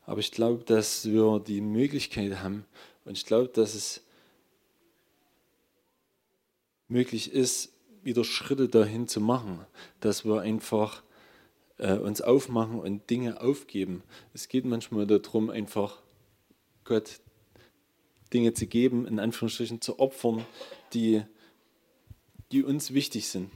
Aber 0.05 0.21
ich 0.21 0.33
glaube, 0.33 0.65
dass 0.65 1.07
wir 1.07 1.41
die 1.41 1.61
Möglichkeit 1.61 2.41
haben 2.41 2.65
und 3.05 3.17
ich 3.17 3.27
glaube, 3.27 3.49
dass 3.49 3.75
es 3.75 4.03
möglich 6.89 7.33
ist, 7.33 7.73
wieder 8.03 8.25
Schritte 8.25 8.69
dahin 8.69 9.09
zu 9.09 9.21
machen, 9.21 9.67
dass 10.01 10.25
wir 10.25 10.41
einfach 10.41 11.03
äh, 11.79 11.95
uns 11.95 12.21
aufmachen 12.21 12.81
und 12.81 13.09
Dinge 13.11 13.41
aufgeben. 13.41 14.03
Es 14.33 14.49
geht 14.49 14.65
manchmal 14.65 15.07
darum, 15.07 15.51
einfach 15.51 16.03
Gott 16.85 17.21
Dinge 18.33 18.55
zu 18.55 18.67
geben, 18.67 19.07
in 19.07 19.19
Anführungsstrichen 19.19 19.81
zu 19.81 19.99
opfern, 19.99 20.45
die, 20.93 21.23
die 22.53 22.63
uns 22.63 22.93
wichtig 22.93 23.29
sind. 23.29 23.51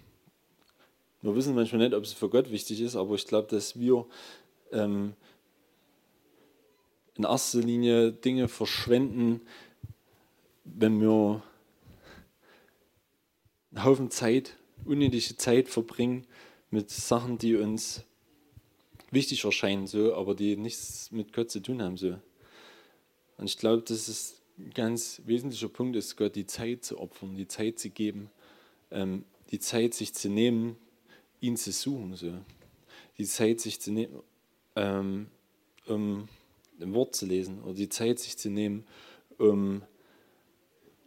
Wir 1.23 1.35
wissen 1.35 1.55
manchmal 1.55 1.81
nicht, 1.83 1.95
ob 1.95 2.05
es 2.05 2.13
für 2.13 2.29
Gott 2.29 2.51
wichtig 2.51 2.81
ist, 2.81 2.97
aber 2.97 3.15
ich 3.15 3.27
glaube, 3.27 3.49
dass 3.49 3.79
wir 3.79 4.07
ähm, 4.73 5.15
in 7.17 7.25
erster 7.25 7.61
Linie 7.61 8.13
Dinge 8.13 8.49
verschwenden, 8.49 9.43
wenn 10.65 11.01
wir 11.01 11.43
einen 13.73 13.85
Haufen 13.85 14.11
Zeit, 14.11 14.57
unnötige 14.85 15.37
Zeit 15.37 15.69
verbringen 15.69 16.27
mit 16.71 16.91
Sachen, 16.91 17.37
die 17.37 17.57
uns 17.57 18.05
wichtig 19.11 19.45
erscheinen, 19.45 19.87
so, 19.87 20.15
aber 20.15 20.35
die 20.35 20.57
nichts 20.57 21.11
mit 21.11 21.33
Gott 21.33 21.51
zu 21.51 21.61
tun 21.61 21.83
haben. 21.83 21.97
So. 21.97 22.19
Und 23.37 23.47
ich 23.47 23.59
glaube, 23.59 23.83
dass 23.83 24.09
es 24.09 24.41
ein 24.59 24.71
ganz 24.71 25.23
wesentlicher 25.25 25.69
Punkt 25.69 25.97
ist, 25.97 26.17
Gott 26.17 26.37
die 26.37 26.47
Zeit 26.47 26.85
zu 26.85 26.99
opfern, 26.99 27.37
die 27.37 27.49
Zeit 27.49 27.79
zu 27.79 27.91
geben, 27.91 28.31
ähm, 28.91 29.25
die 29.51 29.59
Zeit 29.59 29.95
sich 29.95 30.15
zu 30.15 30.29
nehmen, 30.29 30.77
ihn 31.41 31.57
zu 31.57 31.73
suchen. 31.73 32.15
So. 32.15 32.33
Die 33.19 33.27
Zeit 33.27 33.61
sich 33.61 33.81
zu 33.81 33.93
nehmen, 33.93 34.23
ähm, 34.77 35.29
um 35.87 36.29
ein 36.81 36.95
Wort 36.95 37.15
zu 37.15 37.27
lesen 37.27 37.63
oder 37.63 37.75
die 37.75 37.89
Zeit 37.89 38.19
sich 38.19 38.37
zu 38.37 38.51
nehmen, 38.51 38.87
um 39.39 39.83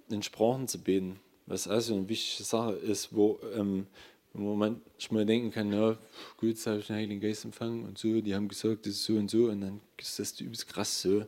in 0.10 0.24
Sprachen 0.24 0.68
zu 0.68 0.80
beten, 0.80 1.20
was 1.46 1.68
also 1.68 1.96
eine 1.96 2.10
wichtige 2.10 2.44
Sache 2.44 2.74
ist, 2.74 3.14
wo 3.14 3.40
ähm, 3.56 3.88
wo 4.34 4.56
man 4.56 4.82
manchmal 4.94 5.26
denken 5.26 5.52
kann, 5.52 5.72
ja, 5.72 5.98
gut, 6.38 6.50
jetzt 6.50 6.66
habe 6.66 6.80
ich 6.80 6.88
den 6.88 6.96
Heiligen 6.96 7.22
Geist 7.22 7.46
empfangen 7.46 7.86
und 7.86 7.98
so, 7.98 8.20
die 8.20 8.34
haben 8.34 8.48
gesagt, 8.48 8.86
das 8.86 8.94
ist 8.94 9.06
so 9.06 9.14
und 9.14 9.30
so 9.30 9.46
und 9.46 9.62
dann 9.62 9.82
ist 9.98 10.18
das 10.20 10.40
übelst 10.40 10.68
krass 10.68 11.02
so. 11.02 11.26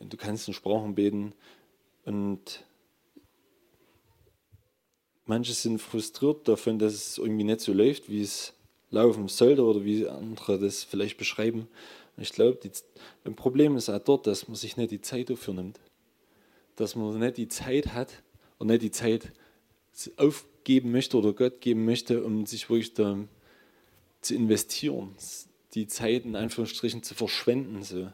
Und 0.00 0.12
du 0.12 0.16
kannst 0.16 0.48
in 0.48 0.54
Sprachen 0.54 0.94
beten 0.94 1.32
und 2.04 2.64
manche 5.26 5.52
sind 5.52 5.80
frustriert 5.80 6.48
davon, 6.48 6.78
dass 6.78 6.94
es 6.94 7.18
irgendwie 7.18 7.44
nicht 7.44 7.60
so 7.60 7.72
läuft, 7.72 8.08
wie 8.08 8.22
es 8.22 8.52
laufen 8.90 9.28
sollte 9.28 9.64
oder 9.64 9.84
wie 9.84 10.08
andere 10.08 10.58
das 10.58 10.84
vielleicht 10.84 11.18
beschreiben. 11.18 11.68
Und 12.16 12.22
ich 12.22 12.32
glaube, 12.32 12.58
ein 13.24 13.36
Problem 13.36 13.76
ist 13.76 13.88
auch 13.88 13.98
dort, 13.98 14.26
dass 14.26 14.48
man 14.48 14.56
sich 14.56 14.76
nicht 14.76 14.90
die 14.90 15.00
Zeit 15.00 15.30
dafür 15.30 15.54
nimmt. 15.54 15.78
Dass 16.76 16.96
man 16.96 17.18
nicht 17.18 17.36
die 17.36 17.48
Zeit 17.48 17.88
hat 17.94 18.22
und 18.58 18.68
nicht 18.68 18.82
die 18.82 18.90
Zeit 18.90 19.32
auf, 20.16 20.46
geben 20.68 20.92
möchte 20.92 21.16
oder 21.16 21.32
Gott 21.32 21.62
geben 21.62 21.86
möchte, 21.86 22.22
um 22.22 22.44
sich 22.44 22.68
wirklich 22.68 22.92
da 22.92 23.16
zu 24.20 24.34
investieren, 24.34 25.14
die 25.72 25.86
Zeit 25.86 26.26
in 26.26 26.36
Anführungsstrichen 26.36 27.02
zu 27.02 27.14
verschwenden. 27.14 27.82
So. 27.82 28.12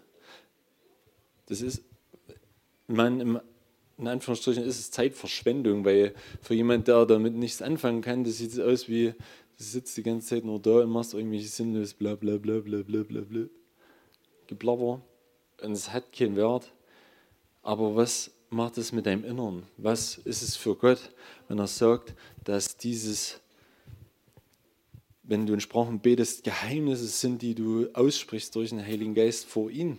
Das 1.47 1.61
ist, 1.61 1.83
man, 2.87 3.41
in 3.99 4.07
Anführungsstrichen 4.07 4.63
ist 4.63 4.79
es 4.79 4.93
Zeitverschwendung, 4.93 5.85
weil 5.85 6.15
für 6.43 6.55
jemand, 6.55 6.87
der 6.87 7.07
damit 7.07 7.35
nichts 7.35 7.61
anfangen 7.61 8.03
kann, 8.03 8.23
das 8.23 8.39
sieht 8.39 8.61
aus 8.61 8.89
wie, 8.89 9.07
du 9.09 9.65
sitzt 9.65 9.97
die 9.97 10.05
ganze 10.05 10.29
Zeit 10.29 10.45
nur 10.45 10.61
da 10.61 10.79
und 10.79 10.91
machst 10.91 11.13
irgendwelche 11.13 11.49
sinnlos 11.49 11.93
bla 11.93 12.15
bla 12.15 12.37
bla 12.37 12.61
bla 12.61 12.83
bla 12.83 13.03
bla 13.03 13.23
bla 13.23 13.47
Geblabber 14.47 15.03
und 15.61 15.73
es 15.73 15.93
hat 15.93 16.13
keinen 16.13 16.37
Wert. 16.37 16.73
Aber 17.63 17.97
was 17.97 18.33
macht 18.55 18.79
es 18.79 18.93
mit 18.93 19.07
deinem 19.07 19.25
Inneren? 19.25 19.65
Was 19.77 20.19
ist 20.19 20.43
es 20.43 20.57
für 20.57 20.75
Gott, 20.77 21.11
wenn 21.49 21.59
er 21.59 21.67
sagt, 21.67 22.15
dass 22.45 22.77
dieses, 22.77 23.41
wenn 25.23 25.47
du 25.47 25.55
in 25.55 25.61
Sprachen 25.61 26.01
betest, 26.01 26.45
Geheimnisse 26.45 27.07
sind, 27.07 27.43
die 27.43 27.55
du 27.55 27.89
aussprichst 27.93 28.55
durch 28.55 28.71
den 28.71 28.85
Heiligen 28.85 29.15
Geist 29.15 29.47
vor 29.47 29.71
ihm? 29.71 29.99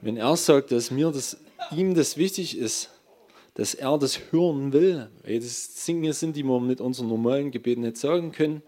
Wenn 0.00 0.16
er 0.16 0.36
sagt, 0.36 0.72
dass 0.72 0.90
mir 0.90 1.10
das, 1.10 1.36
ihm 1.70 1.94
das 1.94 2.16
wichtig 2.16 2.58
ist, 2.58 2.90
dass 3.54 3.74
er 3.74 3.96
das 3.98 4.18
hören 4.30 4.72
will, 4.72 5.08
weil 5.24 5.38
das 5.38 5.84
Dinge 5.84 6.12
sind, 6.12 6.36
die 6.36 6.42
wir 6.42 6.58
mit 6.58 6.80
unseren 6.80 7.08
normalen 7.08 7.50
Gebeten 7.50 7.82
nicht 7.82 7.98
sagen 7.98 8.32
können, 8.32 8.62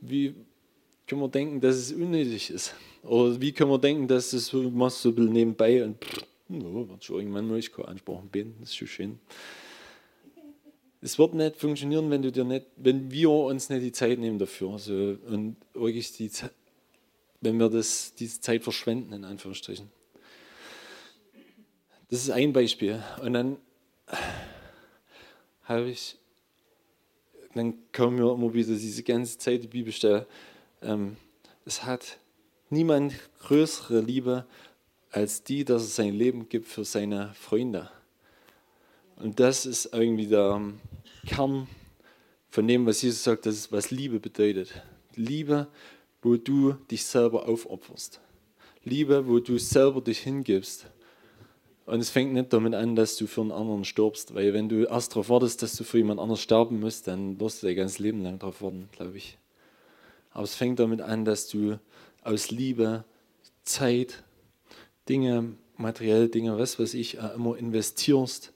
wie 0.00 0.34
können 1.06 1.20
wir 1.20 1.28
denken, 1.28 1.60
dass 1.60 1.76
es 1.76 1.92
unnötig 1.92 2.50
ist? 2.50 2.74
Oder 3.02 3.40
wie 3.40 3.52
können 3.52 3.70
wir 3.70 3.78
denken, 3.78 4.06
dass 4.06 4.32
es 4.32 4.46
so, 4.46 4.62
machst 4.70 5.02
so 5.02 5.10
ein 5.10 5.14
bisschen 5.16 5.32
nebenbei 5.32 5.84
und 5.84 6.02
pff, 6.02 6.24
ja, 6.48 6.88
wird 6.88 7.04
schon 7.04 7.16
irgendwann 7.16 7.48
mal 7.48 7.58
ich 7.58 7.76
ansprechen 7.78 8.28
bin, 8.28 8.54
das 8.60 8.70
ist 8.70 8.76
schon 8.76 8.88
schön. 8.88 9.18
Es 11.00 11.18
wird 11.18 11.34
nicht 11.34 11.56
funktionieren, 11.56 12.10
wenn, 12.10 12.22
du 12.22 12.30
dir 12.30 12.44
nicht, 12.44 12.66
wenn 12.76 13.10
wir 13.10 13.30
uns 13.30 13.68
nicht 13.68 13.82
die 13.82 13.92
Zeit 13.92 14.18
nehmen 14.18 14.38
dafür. 14.38 14.72
Also, 14.72 15.18
und 15.26 15.56
wirklich 15.74 16.12
die, 16.12 16.30
wenn 17.40 17.58
wir 17.58 17.68
das, 17.68 18.14
diese 18.14 18.40
Zeit 18.40 18.62
verschwenden, 18.62 19.12
in 19.12 19.24
Anführungsstrichen. 19.24 19.90
Das 22.08 22.22
ist 22.22 22.30
ein 22.30 22.52
Beispiel. 22.52 23.02
Und 23.20 23.32
dann 23.32 23.56
habe 25.64 25.90
ich, 25.90 26.16
dann 27.54 27.74
kommen 27.92 28.16
mir 28.16 28.32
immer 28.32 28.54
wieder 28.54 28.74
diese 28.74 29.02
ganze 29.02 29.38
Zeit 29.38 29.62
die 29.62 29.68
Bibelstelle. 29.68 30.26
Ähm, 30.82 31.16
es 31.64 31.84
hat 31.84 32.18
niemand 32.70 33.14
größere 33.40 34.00
Liebe 34.00 34.46
als 35.12 35.44
die, 35.44 35.64
dass 35.64 35.82
er 35.82 35.88
sein 35.88 36.14
Leben 36.14 36.48
gibt 36.48 36.66
für 36.66 36.84
seine 36.84 37.32
Freunde. 37.34 37.90
Und 39.16 39.38
das 39.38 39.66
ist 39.66 39.90
irgendwie 39.92 40.26
der 40.26 40.60
Kern 41.26 41.68
von 42.48 42.66
dem, 42.66 42.86
was 42.86 43.02
Jesus 43.02 43.22
sagt, 43.22 43.46
das 43.46 43.54
ist, 43.54 43.72
was 43.72 43.90
Liebe 43.90 44.18
bedeutet. 44.18 44.82
Liebe 45.14 45.68
wo 46.22 46.36
du 46.36 46.74
dich 46.90 47.04
selber 47.04 47.48
aufopferst. 47.48 48.20
Liebe, 48.84 49.26
wo 49.28 49.40
du 49.40 49.58
selber 49.58 50.00
dich 50.00 50.20
hingibst. 50.20 50.86
Und 51.84 52.00
es 52.00 52.10
fängt 52.10 52.32
nicht 52.32 52.52
damit 52.52 52.74
an, 52.74 52.94
dass 52.94 53.16
du 53.16 53.26
für 53.26 53.40
einen 53.40 53.50
anderen 53.50 53.84
stirbst, 53.84 54.34
weil 54.34 54.54
wenn 54.54 54.68
du 54.68 54.84
erst 54.84 55.12
darauf 55.12 55.28
wartest, 55.28 55.62
dass 55.62 55.74
du 55.74 55.82
für 55.82 55.98
jemand 55.98 56.20
anders 56.20 56.40
sterben 56.40 56.78
musst, 56.78 57.08
dann 57.08 57.40
wirst 57.40 57.62
du 57.62 57.66
dein 57.66 57.76
ganzes 57.76 57.98
Leben 57.98 58.22
lang 58.22 58.38
darauf 58.38 58.62
warten, 58.62 58.88
glaube 58.92 59.16
ich. 59.16 59.36
Aber 60.30 60.44
es 60.44 60.54
fängt 60.54 60.78
damit 60.78 61.00
an, 61.00 61.24
dass 61.24 61.48
du 61.48 61.78
aus 62.22 62.50
Liebe 62.50 63.04
Zeit, 63.64 64.22
Dinge, 65.08 65.54
materielle 65.76 66.28
Dinge, 66.28 66.58
was 66.58 66.78
weiß 66.78 66.94
ich, 66.94 67.14
immer 67.14 67.56
investierst, 67.56 68.52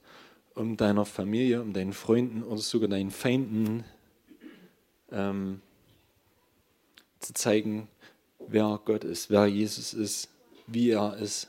um 0.55 0.77
deiner 0.77 1.05
Familie, 1.05 1.61
um 1.61 1.73
deinen 1.73 1.93
Freunden 1.93 2.43
oder 2.43 2.61
sogar 2.61 2.89
deinen 2.89 3.11
Feinden 3.11 3.85
ähm, 5.11 5.61
zu 7.21 7.35
zeigen, 7.35 7.89
wer 8.39 8.81
Gott 8.85 9.05
ist, 9.05 9.31
wer 9.31 9.47
Jesus 9.47 9.93
ist, 9.93 10.29
wie 10.67 10.91
er 10.91 11.17
ist, 11.17 11.49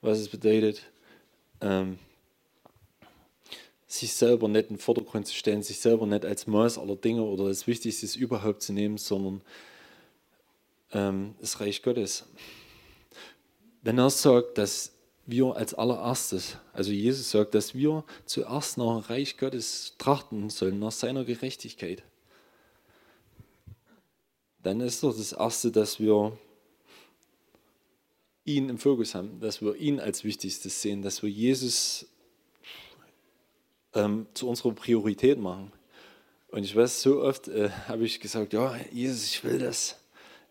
was 0.00 0.18
es 0.18 0.28
bedeutet, 0.28 0.82
ähm, 1.60 1.98
sich 3.86 4.12
selber 4.12 4.48
nicht 4.48 4.70
in 4.70 4.76
den 4.76 4.80
Vordergrund 4.80 5.26
zu 5.26 5.34
stellen, 5.34 5.62
sich 5.62 5.80
selber 5.80 6.06
nicht 6.06 6.24
als 6.24 6.46
Maß 6.46 6.78
aller 6.78 6.96
Dinge 6.96 7.22
oder 7.22 7.48
das 7.48 7.66
Wichtigste 7.66 8.18
überhaupt 8.18 8.62
zu 8.62 8.72
nehmen, 8.72 8.98
sondern 8.98 9.42
ähm, 10.92 11.34
das 11.40 11.60
Reich 11.60 11.82
Gottes. 11.82 12.24
Wenn 13.86 13.98
er 13.98 14.10
sagt, 14.10 14.58
dass 14.58 14.90
wir 15.26 15.54
als 15.54 15.72
allererstes, 15.72 16.56
also 16.72 16.90
Jesus 16.90 17.30
sagt, 17.30 17.54
dass 17.54 17.72
wir 17.72 18.02
zuerst 18.24 18.78
nach 18.78 19.08
Reich 19.08 19.38
Gottes 19.38 19.94
trachten 19.96 20.50
sollen, 20.50 20.80
nach 20.80 20.90
seiner 20.90 21.24
Gerechtigkeit, 21.24 22.02
dann 24.64 24.80
ist 24.80 25.04
doch 25.04 25.16
das 25.16 25.30
Erste, 25.30 25.70
dass 25.70 26.00
wir 26.00 26.36
ihn 28.44 28.70
im 28.70 28.78
Fokus 28.78 29.14
haben, 29.14 29.38
dass 29.38 29.62
wir 29.62 29.76
ihn 29.76 30.00
als 30.00 30.24
Wichtigstes 30.24 30.82
sehen, 30.82 31.02
dass 31.02 31.22
wir 31.22 31.30
Jesus 31.30 32.06
ähm, 33.94 34.26
zu 34.34 34.48
unserer 34.48 34.72
Priorität 34.72 35.38
machen. 35.38 35.70
Und 36.48 36.64
ich 36.64 36.74
weiß, 36.74 37.02
so 37.02 37.22
oft 37.22 37.46
äh, 37.46 37.70
habe 37.86 38.04
ich 38.04 38.18
gesagt, 38.18 38.52
ja, 38.52 38.76
Jesus, 38.90 39.26
ich 39.26 39.44
will 39.44 39.60
das 39.60 39.96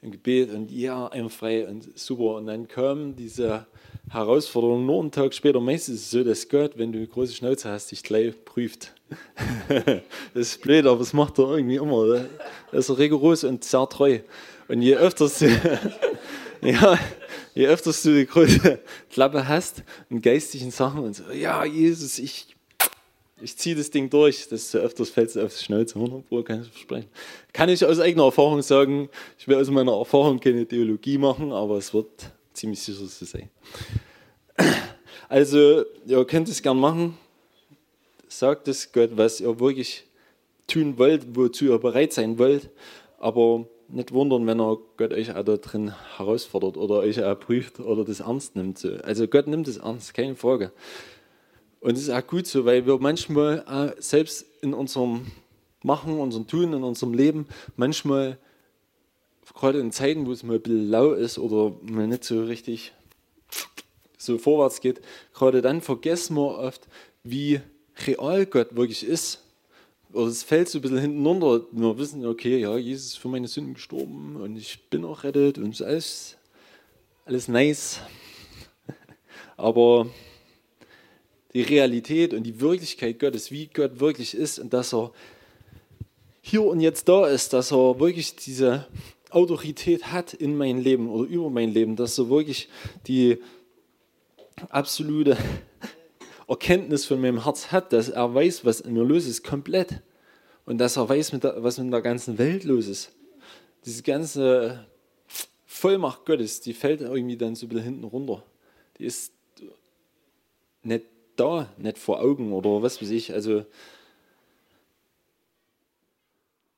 im 0.05 0.11
Gebet 0.11 0.53
und 0.53 0.71
ja, 0.71 1.09
frei 1.29 1.67
und 1.67 1.97
super. 1.97 2.35
Und 2.35 2.45
dann 2.45 2.67
kam 2.67 3.15
diese 3.15 3.65
Herausforderung 4.09 4.85
nur 4.85 5.01
einen 5.01 5.11
Tag 5.11 5.33
später. 5.33 5.59
Meistens 5.59 5.95
ist 5.95 6.01
es 6.03 6.11
so, 6.11 6.23
dass 6.23 6.47
Gott, 6.47 6.77
wenn 6.77 6.91
du 6.91 6.99
eine 6.99 7.07
große 7.07 7.33
Schnauze 7.33 7.69
hast, 7.69 7.91
dich 7.91 8.03
gleich 8.03 8.33
prüft. 8.45 8.93
das 9.67 10.01
ist 10.33 10.61
blöd, 10.61 10.85
aber 10.85 10.99
das 10.99 11.13
macht 11.13 11.39
er 11.39 11.55
irgendwie 11.55 11.75
immer. 11.75 12.27
Er 12.71 12.79
ist 12.79 12.95
rigoros 12.97 13.43
und 13.43 13.63
sehr 13.63 13.87
treu. 13.89 14.19
Und 14.67 14.81
je 14.81 14.95
öfter 14.95 15.27
du, 15.27 15.89
ja, 16.67 16.99
je 17.55 17.67
öfter 17.67 17.91
du 17.91 18.15
die 18.15 18.27
große 18.27 18.79
Klappe 19.11 19.47
hast 19.47 19.83
und 20.09 20.21
geistigen 20.21 20.71
Sachen 20.71 21.03
und 21.03 21.15
so, 21.15 21.23
ja, 21.31 21.65
Jesus, 21.65 22.19
ich 22.19 22.54
ich 23.41 23.57
ziehe 23.57 23.75
das 23.75 23.89
Ding 23.89 24.09
durch, 24.09 24.47
das 24.47 24.71
so 24.71 24.77
öfters 24.77 25.09
fällt 25.09 25.29
es 25.29 25.37
aufs 25.37 25.63
Schnauze, 25.63 25.95
100 25.95 26.27
Pro 26.27 26.41
kann 26.43 26.61
ich 26.61 26.69
versprechen. 26.69 27.09
Kann 27.51 27.69
ich 27.69 27.85
aus 27.85 27.99
eigener 27.99 28.25
Erfahrung 28.25 28.61
sagen, 28.61 29.09
ich 29.37 29.47
will 29.47 29.57
aus 29.57 29.69
meiner 29.69 29.93
Erfahrung 29.93 30.39
keine 30.39 30.65
Theologie 30.65 31.17
machen, 31.17 31.51
aber 31.51 31.77
es 31.77 31.93
wird 31.93 32.09
ziemlich 32.53 32.81
sicher 32.81 33.05
so 33.05 33.25
sein. 33.25 33.49
Also, 35.27 35.83
ihr 36.05 36.25
könnt 36.25 36.47
es 36.49 36.61
gern 36.61 36.79
machen. 36.79 37.17
Sagt 38.27 38.67
es 38.67 38.91
Gott, 38.91 39.11
was 39.15 39.41
ihr 39.41 39.59
wirklich 39.59 40.05
tun 40.67 40.97
wollt, 40.97 41.35
wozu 41.35 41.65
ihr 41.65 41.77
bereit 41.77 42.13
sein 42.13 42.37
wollt, 42.37 42.69
aber 43.19 43.65
nicht 43.87 44.11
wundern, 44.11 44.47
wenn 44.47 44.59
er 44.59 44.77
Gott 44.97 45.13
euch 45.13 45.35
auch 45.35 45.43
da 45.43 45.57
drin 45.57 45.93
herausfordert 46.17 46.77
oder 46.77 46.99
euch 46.99 47.23
auch 47.23 47.39
prüft 47.39 47.79
oder 47.79 48.03
das 48.03 48.21
ernst 48.21 48.55
nimmt. 48.55 48.83
Also 49.03 49.27
Gott 49.27 49.47
nimmt 49.47 49.67
es 49.67 49.77
ernst, 49.77 50.13
keine 50.13 50.35
Frage. 50.35 50.71
Und 51.85 51.97
es 51.97 52.01
ist 52.01 52.09
auch 52.09 52.25
gut 52.25 52.47
so, 52.47 52.65
weil 52.65 52.87
wir 52.87 52.97
manchmal 52.97 53.95
selbst 53.99 54.43
in 54.61 54.73
unserem 54.73 55.27
Machen, 55.83 56.17
unserem 56.17 56.47
Tun, 56.47 56.73
in 56.73 56.83
unserem 56.83 57.13
Leben, 57.13 57.45
manchmal, 57.75 58.39
gerade 59.53 59.81
in 59.81 59.91
Zeiten, 59.91 60.25
wo 60.25 60.31
es 60.31 60.41
mal 60.41 60.55
ein 60.55 60.61
bisschen 60.63 60.89
lau 60.89 61.11
ist 61.11 61.37
oder 61.37 61.75
mal 61.83 62.07
nicht 62.07 62.23
so 62.23 62.43
richtig 62.43 62.91
so 64.17 64.39
vorwärts 64.39 64.81
geht, 64.81 64.99
gerade 65.35 65.61
dann 65.61 65.79
vergessen 65.79 66.37
wir 66.37 66.57
oft, 66.57 66.87
wie 67.23 67.61
real 68.07 68.47
Gott 68.47 68.75
wirklich 68.75 69.05
ist. 69.05 69.43
Oder 70.11 70.25
es 70.25 70.41
fällt 70.41 70.69
so 70.69 70.79
ein 70.79 70.81
bisschen 70.81 70.97
hinten 70.97 71.23
runter. 71.23 71.67
Wir 71.71 71.97
wissen, 71.99 72.25
okay, 72.25 72.57
ja, 72.57 72.75
Jesus 72.77 73.09
ist 73.09 73.17
für 73.19 73.27
meine 73.27 73.47
Sünden 73.47 73.75
gestorben 73.75 74.37
und 74.37 74.57
ich 74.57 74.89
bin 74.89 75.05
auch 75.05 75.23
rettet 75.23 75.59
und 75.59 75.79
alles, 75.83 76.35
alles 77.25 77.47
nice. 77.47 77.99
Aber 79.55 80.07
die 81.55 81.61
Realität 81.61 82.33
und 82.33 82.43
die 82.43 82.59
Wirklichkeit 82.59 83.17
Gottes, 83.17 83.49
wie 83.49 83.67
Gott 83.67 84.01
wirklich 84.01 84.35
ist 84.35 84.59
und 84.59 84.73
dass 84.73 84.93
er 84.93 85.11
hier 86.41 86.63
und 86.63 86.81
jetzt 86.81 87.07
da 87.07 87.25
ist, 87.25 87.53
dass 87.53 87.71
er 87.71 87.97
wirklich 87.97 88.35
diese 88.35 88.85
Autorität 89.29 90.11
hat 90.11 90.33
in 90.33 90.57
mein 90.57 90.79
Leben 90.79 91.09
oder 91.09 91.27
über 91.29 91.49
mein 91.49 91.69
Leben, 91.69 91.95
dass 91.95 92.19
er 92.19 92.29
wirklich 92.29 92.67
die 93.07 93.37
absolute 94.69 95.37
Erkenntnis 96.49 97.05
von 97.05 97.21
meinem 97.21 97.45
Herz 97.45 97.71
hat, 97.71 97.93
dass 97.93 98.09
er 98.09 98.35
weiß, 98.35 98.65
was 98.65 98.81
in 98.81 98.93
mir 98.93 99.05
los 99.05 99.25
ist, 99.25 99.43
komplett. 99.43 100.01
Und 100.65 100.77
dass 100.79 100.97
er 100.97 101.07
weiß, 101.07 101.31
was 101.41 101.77
mit 101.77 101.93
der 101.93 102.01
ganzen 102.01 102.37
Welt 102.37 102.65
los 102.65 102.87
ist. 102.87 103.13
Diese 103.85 104.03
ganze 104.03 104.85
Vollmacht 105.65 106.25
Gottes, 106.25 106.59
die 106.59 106.73
fällt 106.73 106.99
irgendwie 107.01 107.37
dann 107.37 107.55
so 107.55 107.65
ein 107.65 107.69
bisschen 107.69 107.85
hinten 107.85 108.03
runter. 108.03 108.43
Die 108.97 109.05
ist 109.05 109.31
nicht 110.83 111.05
da, 111.35 111.69
nicht 111.77 111.97
vor 111.97 112.19
Augen 112.19 112.53
oder 112.53 112.81
was 112.81 113.01
weiß 113.01 113.09
ich. 113.09 113.33
Also 113.33 113.65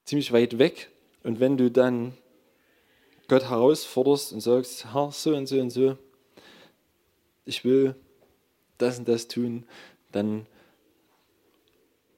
ziemlich 0.06 0.32
weit 0.32 0.58
weg. 0.58 0.90
Und 1.24 1.40
wenn 1.40 1.58
du 1.58 1.70
dann 1.70 2.14
Gott 3.28 3.50
herausforderst 3.50 4.34
und 4.34 4.42
sagst, 4.42 4.94
Herr, 4.94 5.12
so 5.12 5.36
und 5.36 5.48
so 5.48 5.60
und 5.60 5.70
so, 5.70 5.98
ich 7.46 7.66
will 7.66 7.96
das 8.78 9.00
und 9.00 9.08
das 9.08 9.28
tun, 9.28 9.66
dann 10.12 10.46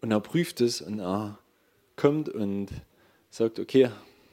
und 0.02 0.12
er 0.12 0.21
prüft 0.21 0.62
es 0.62 0.82
und 0.82 0.99
er 0.99 1.39
kommt 1.95 2.30
und 2.30 2.69
sagt, 3.30 3.60
okay, 3.60 3.91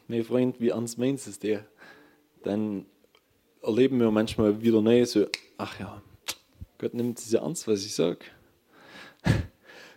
mein 0.09 0.23
Freund, 0.23 0.61
wie 0.61 0.69
ernst 0.69 0.99
meinst 0.99 1.27
du 1.27 1.31
es 1.31 1.39
dir? 1.39 1.67
Dann 2.45 2.87
erleben 3.63 3.99
wir 3.99 4.11
manchmal 4.11 4.61
wieder 4.63 4.81
neu 4.81 5.05
so, 5.07 5.27
ach 5.59 5.81
ja, 5.81 6.03
Gott 6.79 6.95
nimmt 6.95 7.19
es 7.19 7.31
ja 7.31 7.41
ernst, 7.43 7.67
was 7.69 7.85
ich 7.85 7.95
sage. 7.95 8.19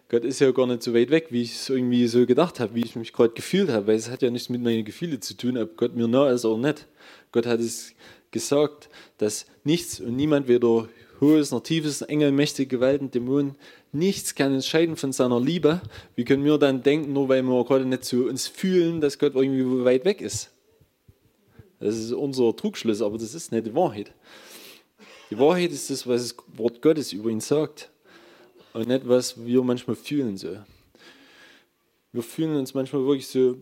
Gott 0.09 0.23
ist 0.25 0.39
ja 0.39 0.49
gar 0.51 0.65
nicht 0.65 0.81
so 0.81 0.93
weit 0.93 1.11
weg, 1.11 1.27
wie 1.29 1.43
ich 1.43 1.53
es 1.53 1.69
irgendwie 1.69 2.07
so 2.07 2.25
gedacht 2.25 2.59
habe, 2.59 2.73
wie 2.73 2.83
ich 2.83 2.95
mich 2.95 3.13
gerade 3.13 3.33
gefühlt 3.33 3.69
habe, 3.69 3.87
weil 3.87 3.95
es 3.95 4.09
hat 4.09 4.23
ja 4.23 4.31
nichts 4.31 4.49
mit 4.49 4.61
meinen 4.61 4.83
Gefühlen 4.83 5.21
zu 5.21 5.37
tun, 5.37 5.57
ob 5.57 5.77
Gott 5.77 5.95
mir 5.95 6.07
nah 6.07 6.31
ist 6.31 6.45
oder 6.45 6.67
nicht. 6.67 6.87
Gott 7.31 7.45
hat 7.45 7.59
es 7.59 7.93
gesagt, 8.31 8.89
dass 9.19 9.45
nichts 9.63 9.99
und 9.99 10.15
niemand, 10.15 10.47
weder 10.47 10.89
hohes 11.21 11.51
noch 11.51 11.61
tiefes, 11.61 12.01
Engel, 12.01 12.31
mächtige 12.31 12.77
Gewalten, 12.77 13.11
Dämonen, 13.11 13.55
nichts 13.91 14.35
kann 14.35 14.53
entscheiden 14.53 14.95
von 14.95 15.11
seiner 15.11 15.39
Liebe. 15.39 15.81
Wie 16.15 16.25
können 16.25 16.43
wir 16.43 16.57
dann 16.57 16.81
denken, 16.81 17.13
nur 17.13 17.29
weil 17.29 17.43
wir 17.43 17.63
gerade 17.65 17.85
nicht 17.85 18.05
so 18.05 18.23
uns 18.23 18.47
fühlen, 18.47 19.01
dass 19.01 19.19
Gott 19.19 19.35
irgendwie 19.35 19.83
weit 19.83 20.05
weg 20.05 20.21
ist? 20.21 20.49
Das 21.79 21.95
ist 21.95 22.11
unser 22.11 22.55
Trugschluss, 22.55 23.01
aber 23.01 23.17
das 23.17 23.33
ist 23.33 23.51
nicht 23.51 23.67
die 23.67 23.75
Wahrheit. 23.75 24.11
Die 25.29 25.37
Wahrheit 25.37 25.71
ist 25.71 25.89
das, 25.89 26.07
was 26.07 26.29
das 26.29 26.45
Wort 26.57 26.81
Gottes 26.81 27.13
über 27.13 27.29
ihn 27.29 27.39
sagt 27.39 27.91
und 28.73 28.87
nicht, 28.87 29.07
was 29.07 29.45
wir 29.45 29.63
manchmal 29.63 29.95
fühlen. 29.95 30.37
So. 30.37 30.57
Wir 32.11 32.23
fühlen 32.23 32.55
uns 32.55 32.73
manchmal 32.73 33.05
wirklich 33.05 33.27
so, 33.27 33.57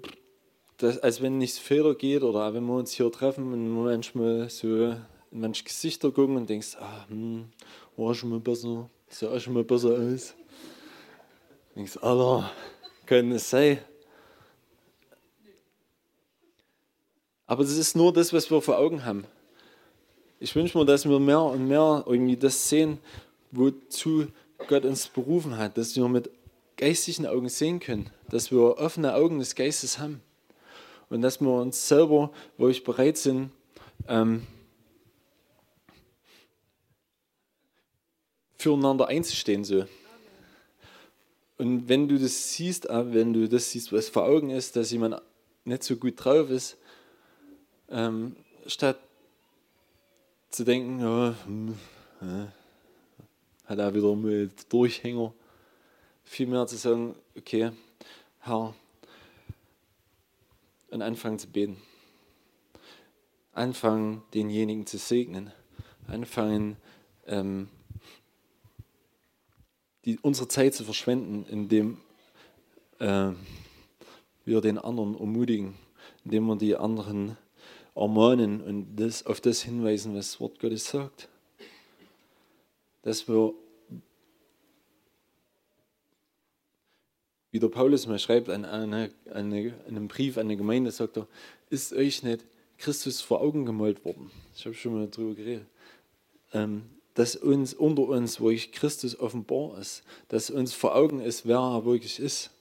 dass, 0.78 1.00
als 1.00 1.22
wenn 1.22 1.38
nichts 1.38 1.58
Fehler 1.58 1.96
geht 1.96 2.24
oder 2.24 2.54
wenn 2.54 2.66
wir 2.66 2.76
uns 2.76 2.92
hier 2.92 3.12
treffen 3.12 3.52
und 3.52 3.70
manchmal 3.70 4.50
so 4.50 4.96
in 5.32 5.42
manche 5.42 5.66
Gesichter 5.66 6.12
gucken 6.12 6.38
und 6.38 6.50
denkst, 6.50 6.78
ah, 6.80 7.06
hm, 7.10 7.50
war 7.98 8.16
schon 8.16 8.30
mal 8.30 8.40
besser, 8.40 8.90
sah 9.10 9.30
auch 9.32 9.40
schon 9.40 9.54
mal 9.54 9.66
besser 9.66 9.90
aus. 9.90 10.36
Denkst, 11.76 11.98
Alter, 11.98 12.50
kann 13.06 13.32
es 13.34 13.50
sein? 13.50 13.80
Aber 17.46 17.64
das 17.64 17.78
ist 17.78 17.96
nur 17.96 18.14
das, 18.14 18.32
was 18.32 18.50
wir 18.50 18.62
vor 18.62 18.78
Augen 18.78 19.04
haben. 19.04 19.26
Ich 20.40 20.56
wünsche 20.56 20.78
mir, 20.78 20.86
dass 20.86 21.10
wir 21.10 21.20
mehr 21.20 21.42
und 21.42 21.68
mehr 21.68 22.04
irgendwie 22.06 22.38
das 22.38 22.70
sehen, 22.70 23.00
wozu 23.52 24.28
Gott 24.68 24.86
uns 24.86 25.08
berufen 25.08 25.58
hat, 25.58 25.78
dass 25.78 25.96
wir 25.96 26.08
mit 26.08 26.30
geistigen 26.76 27.26
Augen 27.26 27.50
sehen 27.50 27.80
können, 27.80 28.12
dass 28.30 28.52
wir 28.52 28.78
offene 28.78 29.16
Augen 29.16 29.40
des 29.40 29.56
Geistes 29.56 29.98
haben 29.98 30.22
und 31.10 31.22
dass 31.24 31.42
wir 31.42 31.50
uns 31.50 31.88
selber, 31.88 32.32
wo 32.58 32.68
ich 32.68 32.84
bereit 32.84 33.18
sind, 33.18 33.50
ähm, 34.08 34.46
füreinander 38.60 39.08
einzustehen. 39.08 39.64
So. 39.64 39.86
Und 41.58 41.90
wenn 41.90 42.08
du 42.08 42.20
das 42.20 42.54
siehst, 42.54 42.88
wenn 42.88 43.34
du 43.34 43.50
das 43.50 43.72
siehst, 43.72 43.92
was 43.92 44.10
vor 44.10 44.26
Augen 44.26 44.52
ist, 44.52 44.76
dass 44.76 44.92
jemand 44.92 45.20
nicht 45.66 45.84
so 45.84 45.96
gut 45.96 46.14
drauf 46.24 46.52
ist, 46.52 46.78
ähm, 47.90 48.36
statt 48.68 49.00
zu 50.50 50.64
denken, 50.64 51.00
ja, 51.00 51.36
hm, 51.46 51.76
hat 53.66 53.80
er 53.80 53.94
wieder 53.94 54.16
mit 54.16 54.72
Durchhänger, 54.72 55.34
vielmehr 56.24 56.68
zu 56.68 56.78
sagen, 56.78 57.16
okay, 57.38 57.72
Herr, 58.40 58.74
und 60.90 61.02
anfangen 61.02 61.40
zu 61.40 61.48
beten. 61.48 61.78
Anfangen, 63.52 64.24
denjenigen 64.34 64.86
zu 64.86 64.98
segnen. 64.98 65.52
Anfangen, 66.08 66.78
ähm, 67.26 67.70
die, 70.06 70.18
unsere 70.20 70.48
Zeit 70.48 70.74
zu 70.74 70.86
verschwenden, 70.86 71.46
indem 71.50 71.98
äh, 73.00 73.32
wir 74.46 74.62
den 74.62 74.78
anderen 74.78 75.20
ermutigen, 75.20 75.76
indem 76.24 76.46
wir 76.46 76.56
die 76.56 76.78
anderen 76.78 77.38
ermahnen 77.98 78.62
und 78.62 78.96
das, 78.96 79.26
auf 79.26 79.42
das 79.42 79.62
hinweisen, 79.62 80.16
was 80.16 80.32
das 80.32 80.40
Wort 80.40 80.60
Gottes 80.60 80.88
sagt. 80.88 81.28
Dass 83.02 83.28
wir, 83.28 83.54
wie 87.52 87.60
der 87.60 87.70
Paulus 87.70 88.06
mal 88.08 88.20
schreibt, 88.20 88.50
an, 88.50 88.66
eine, 88.66 89.12
eine, 89.34 89.74
einem 89.88 90.08
Brief 90.08 90.38
an 90.38 90.48
eine 90.48 90.58
Gemeinde, 90.58 90.92
sagt 90.92 91.18
er, 91.18 91.28
ist 91.70 91.94
euch 91.94 92.24
nicht 92.24 92.46
Christus 92.78 93.22
vor 93.22 93.42
Augen 93.42 93.66
gemalt 93.66 94.06
worden? 94.06 94.32
Ich 94.56 94.66
habe 94.66 94.76
schon 94.76 94.94
mal 94.94 95.08
darüber 95.08 95.36
geredet. 95.36 95.66
Ähm, 96.54 96.84
dass 97.16 97.36
uns 97.36 97.74
unter 97.74 98.04
uns 98.04 98.40
wirklich 98.40 98.72
Christus 98.72 99.20
offenbar 99.20 99.80
ist, 99.80 100.04
dass 100.28 100.52
uns 100.52 100.74
vor 100.74 100.96
Augen 100.96 101.20
ist, 101.20 101.48
wer 101.48 101.58
er 101.58 101.84
wirklich 101.84 102.20
ist. 102.20 102.52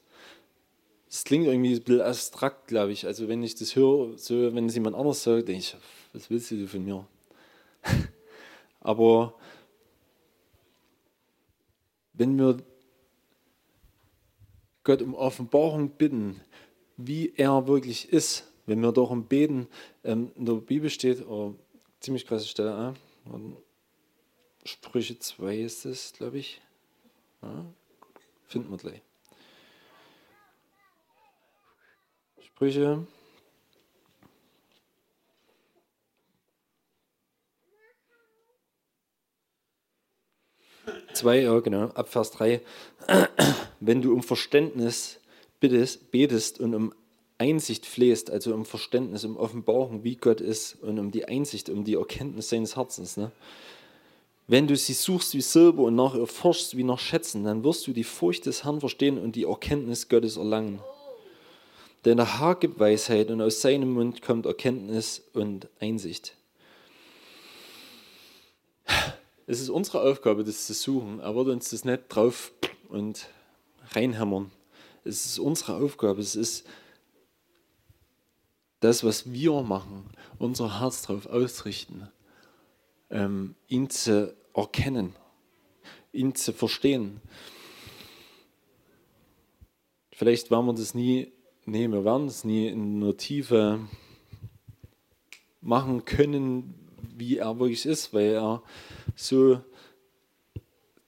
Das 1.08 1.24
klingt 1.24 1.46
irgendwie 1.46 1.74
ein 1.74 1.82
bisschen 1.82 2.00
abstrakt, 2.00 2.66
glaube 2.66 2.92
ich. 2.92 3.06
Also 3.06 3.28
wenn 3.28 3.42
ich 3.42 3.54
das 3.54 3.76
höre, 3.76 4.18
so 4.18 4.54
wenn 4.54 4.66
es 4.66 4.74
jemand 4.74 4.96
anders 4.96 5.22
sagt, 5.22 5.48
denke 5.48 5.60
ich, 5.60 5.76
was 6.12 6.30
willst 6.30 6.50
du 6.50 6.66
von 6.66 6.84
mir? 6.84 7.06
Aber 8.80 9.34
wenn 12.12 12.38
wir 12.38 12.58
Gott 14.84 15.02
um 15.02 15.14
Offenbarung 15.14 15.90
bitten, 15.90 16.40
wie 16.96 17.32
er 17.36 17.66
wirklich 17.66 18.12
ist, 18.12 18.44
wenn 18.66 18.80
wir 18.80 18.92
darum 18.92 19.26
beten, 19.26 19.68
ähm, 20.04 20.32
in 20.36 20.46
der 20.46 20.54
Bibel 20.54 20.90
steht, 20.90 21.26
oh, 21.26 21.54
ziemlich 22.00 22.26
krasse 22.26 22.46
Stelle, 22.46 22.94
äh, 23.26 23.38
Sprüche 24.66 25.18
2 25.18 25.58
ist 25.58 25.84
es, 25.84 26.12
glaube 26.12 26.38
ich. 26.38 26.60
Ja, 27.42 27.64
finden 28.46 28.70
wir 28.70 28.78
gleich. 28.78 29.05
Sprüche. 32.56 33.06
Zwei, 41.12 41.42
ja 41.42 41.60
genau, 41.60 41.88
ab 41.88 42.08
Vers 42.08 42.30
3. 42.30 42.62
Wenn 43.80 44.00
du 44.00 44.14
um 44.14 44.22
Verständnis 44.22 45.20
bittest, 45.60 46.10
betest 46.10 46.58
und 46.58 46.74
um 46.74 46.94
Einsicht 47.36 47.84
flehst, 47.84 48.30
also 48.30 48.54
um 48.54 48.64
Verständnis, 48.64 49.26
um 49.26 49.36
Offenbarung, 49.36 50.02
wie 50.02 50.16
Gott 50.16 50.40
ist 50.40 50.82
und 50.82 50.98
um 50.98 51.10
die 51.10 51.28
Einsicht, 51.28 51.68
um 51.68 51.84
die 51.84 51.96
Erkenntnis 51.96 52.48
seines 52.48 52.74
Herzens, 52.76 53.18
ne? 53.18 53.32
Wenn 54.46 54.66
du 54.66 54.76
sie 54.76 54.94
suchst 54.94 55.34
wie 55.34 55.42
Silber 55.42 55.82
und 55.82 55.96
nach 55.96 56.14
ihr 56.14 56.26
forschst 56.26 56.74
wie 56.74 56.84
nach 56.84 57.00
Schätzen, 57.00 57.44
dann 57.44 57.64
wirst 57.64 57.86
du 57.86 57.92
die 57.92 58.04
Furcht 58.04 58.46
des 58.46 58.64
Herrn 58.64 58.80
verstehen 58.80 59.18
und 59.18 59.36
die 59.36 59.44
Erkenntnis 59.44 60.08
Gottes 60.08 60.38
erlangen. 60.38 60.80
Denn 62.06 62.16
der 62.16 62.38
Herr 62.38 62.54
gibt 62.54 62.78
Weisheit 62.78 63.30
und 63.30 63.42
aus 63.42 63.60
seinem 63.60 63.92
Mund 63.92 64.22
kommt 64.22 64.46
Erkenntnis 64.46 65.22
und 65.32 65.68
Einsicht. 65.80 66.36
Es 69.48 69.60
ist 69.60 69.68
unsere 69.68 70.02
Aufgabe, 70.02 70.44
das 70.44 70.66
zu 70.66 70.72
suchen. 70.72 71.20
Er 71.20 71.34
wird 71.34 71.48
uns 71.48 71.70
das 71.70 71.84
nicht 71.84 72.04
drauf 72.08 72.52
und 72.88 73.28
reinhämmern. 73.90 74.50
Es 75.04 75.26
ist 75.26 75.38
unsere 75.40 75.76
Aufgabe. 75.76 76.20
Es 76.20 76.36
ist 76.36 76.64
das, 78.80 79.02
was 79.02 79.32
wir 79.32 79.62
machen, 79.62 80.08
unser 80.38 80.80
Herz 80.80 81.02
darauf 81.02 81.26
ausrichten 81.26 82.08
ähm, 83.10 83.56
ihn 83.66 83.90
zu 83.90 84.34
erkennen, 84.54 85.14
ihn 86.12 86.34
zu 86.34 86.52
verstehen. 86.52 87.20
Vielleicht 90.12 90.50
werden 90.50 90.66
wir 90.66 90.74
das 90.74 90.94
nie, 90.94 91.32
nee, 91.66 91.88
wir 91.88 92.04
werden 92.04 92.28
es 92.28 92.44
nie 92.44 92.68
in 92.68 93.02
einer 93.02 93.16
Tiefe 93.16 93.80
machen 95.60 96.04
können, 96.04 96.74
wie 97.16 97.38
er 97.38 97.58
wirklich 97.58 97.84
ist, 97.84 98.14
weil 98.14 98.34
er 98.34 98.62
so, 99.16 99.60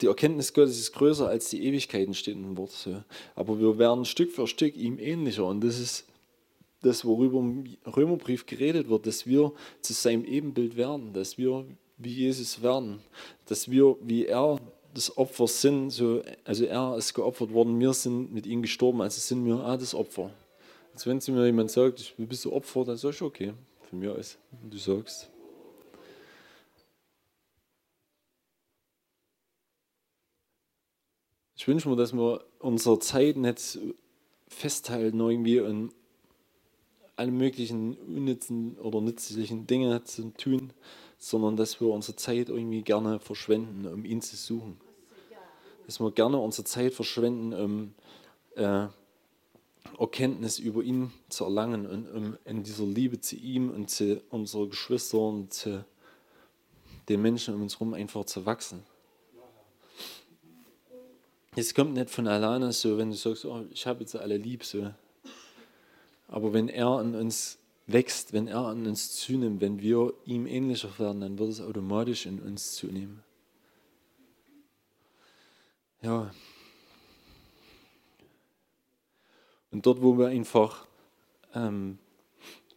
die 0.01 0.07
Erkenntnis 0.07 0.53
Gottes 0.53 0.79
ist 0.79 0.93
größer 0.93 1.29
als 1.29 1.51
die 1.51 1.65
Ewigkeiten, 1.65 2.15
steht 2.15 2.37
im 2.37 2.57
Wort. 2.57 2.89
Aber 3.35 3.59
wir 3.59 3.79
werden 3.79 4.05
Stück 4.05 4.33
für 4.33 4.47
Stück 4.47 4.77
ihm 4.77 4.99
ähnlicher 4.99 5.45
und 5.45 5.63
das 5.63 5.79
ist 5.79 6.05
das, 6.83 7.05
worüber 7.05 7.39
im 7.41 7.77
Römerbrief 7.87 8.47
geredet 8.47 8.89
wird, 8.89 9.07
dass 9.07 9.27
wir 9.27 9.53
zu 9.81 9.93
seinem 9.93 10.25
Ebenbild 10.25 10.77
werden, 10.77 11.13
dass 11.13 11.37
wir 11.37 11.65
wie 11.97 12.13
Jesus 12.13 12.63
werden, 12.63 13.01
dass 13.47 13.71
wir 13.71 13.97
wie 14.01 14.27
er 14.27 14.59
das 14.95 15.17
Opfer 15.17 15.47
sind, 15.49 15.91
so, 15.91 16.23
also 16.45 16.65
er 16.65 16.97
ist 16.97 17.15
geopfert 17.15 17.53
worden, 17.53 17.79
wir 17.79 17.93
sind 17.93 18.33
mit 18.33 18.47
ihm 18.47 18.63
gestorben, 18.63 19.03
also 19.03 19.21
sind 19.21 19.45
wir 19.45 19.65
auch 19.65 19.77
das 19.77 19.95
Opfer. 19.95 20.31
Also 20.99 21.11
wenn 21.11 21.21
zu 21.21 21.31
mir 21.31 21.47
jemand 21.47 21.71
sagt, 21.71 22.01
ich 22.01 22.13
bist 22.17 22.45
du 22.45 22.53
Opfer, 22.53 22.85
dann 22.85 22.97
sage 22.97 23.15
ich, 23.15 23.23
okay, 23.23 23.55
für 23.83 23.95
mich 23.95 24.13
ist, 24.17 24.39
wenn 24.51 24.69
du 24.69 24.79
sagst. 24.79 25.31
Ich 31.55 31.69
wünsche 31.69 31.89
mir, 31.89 31.95
dass 31.95 32.13
wir 32.13 32.45
unsere 32.59 32.99
Zeit 32.99 33.37
nicht 33.37 33.79
festhalten 34.49 35.21
irgendwie 35.21 35.61
und 35.61 35.93
alle 37.15 37.31
möglichen 37.31 37.97
unnützen 37.99 38.77
oder 38.79 39.01
nützlichen 39.01 39.69
Dinge 39.69 40.03
zu 40.03 40.33
tun, 40.35 40.73
sondern 41.17 41.55
dass 41.55 41.81
wir 41.81 41.91
unsere 41.91 42.17
Zeit 42.17 42.49
irgendwie 42.49 42.83
gerne 42.83 43.21
verschwenden, 43.21 43.87
um 43.87 44.05
ihn 44.05 44.21
zu 44.21 44.35
suchen. 44.35 44.81
Dass 45.87 46.01
wir 46.01 46.11
gerne 46.11 46.39
unsere 46.39 46.65
Zeit 46.65 46.93
verschwenden, 46.93 47.55
um 47.55 47.95
äh, 48.57 48.89
Erkenntnis 49.99 50.59
über 50.59 50.83
ihn 50.83 51.13
zu 51.29 51.45
erlangen 51.45 51.87
und 51.87 52.11
um 52.11 52.39
in 52.45 52.63
dieser 52.63 52.85
Liebe 52.85 53.21
zu 53.21 53.37
ihm 53.37 53.71
und 53.71 53.91
zu 53.91 54.23
unseren 54.31 54.71
Geschwistern 54.71 55.21
und 55.21 55.53
zu 55.53 55.85
den 57.09 57.23
Menschen 57.23 57.55
um 57.55 57.63
uns 57.63 57.75
herum 57.75 57.95
einfach 57.95 58.25
zu 58.25 58.45
wachsen. 58.47 58.83
Es 61.57 61.75
kommt 61.75 61.95
nicht 61.95 62.11
von 62.11 62.29
alleine 62.29 62.73
so, 62.73 62.99
wenn 62.99 63.11
du 63.11 63.17
sagst, 63.17 63.45
oh, 63.45 63.65
ich 63.71 63.87
habe 63.87 64.01
jetzt 64.01 64.15
alle 64.15 64.37
lieb, 64.37 64.63
so. 64.65 64.93
Aber 66.29 66.53
wenn 66.53 66.69
er 66.69 66.87
an 66.87 67.15
uns 67.15 67.59
wächst, 67.87 68.33
wenn 68.33 68.47
er 68.47 68.67
an 68.67 68.87
uns 68.87 69.17
zunimmt, 69.17 69.61
wenn 69.61 69.81
wir 69.81 70.13
ihm 70.27 70.47
ähnlicher 70.47 70.97
werden, 70.99 71.23
dann 71.23 71.39
wird 71.39 71.51
es 71.51 71.61
automatisch 71.61 72.27
in 72.27 72.39
uns 72.41 72.75
zunehmen. 72.75 73.25
Ja. 76.03 76.31
Und 79.71 79.85
dort, 79.87 80.03
wo 80.03 80.17
wir 80.19 80.29
einfach 80.29 80.87
ähm, 81.55 81.99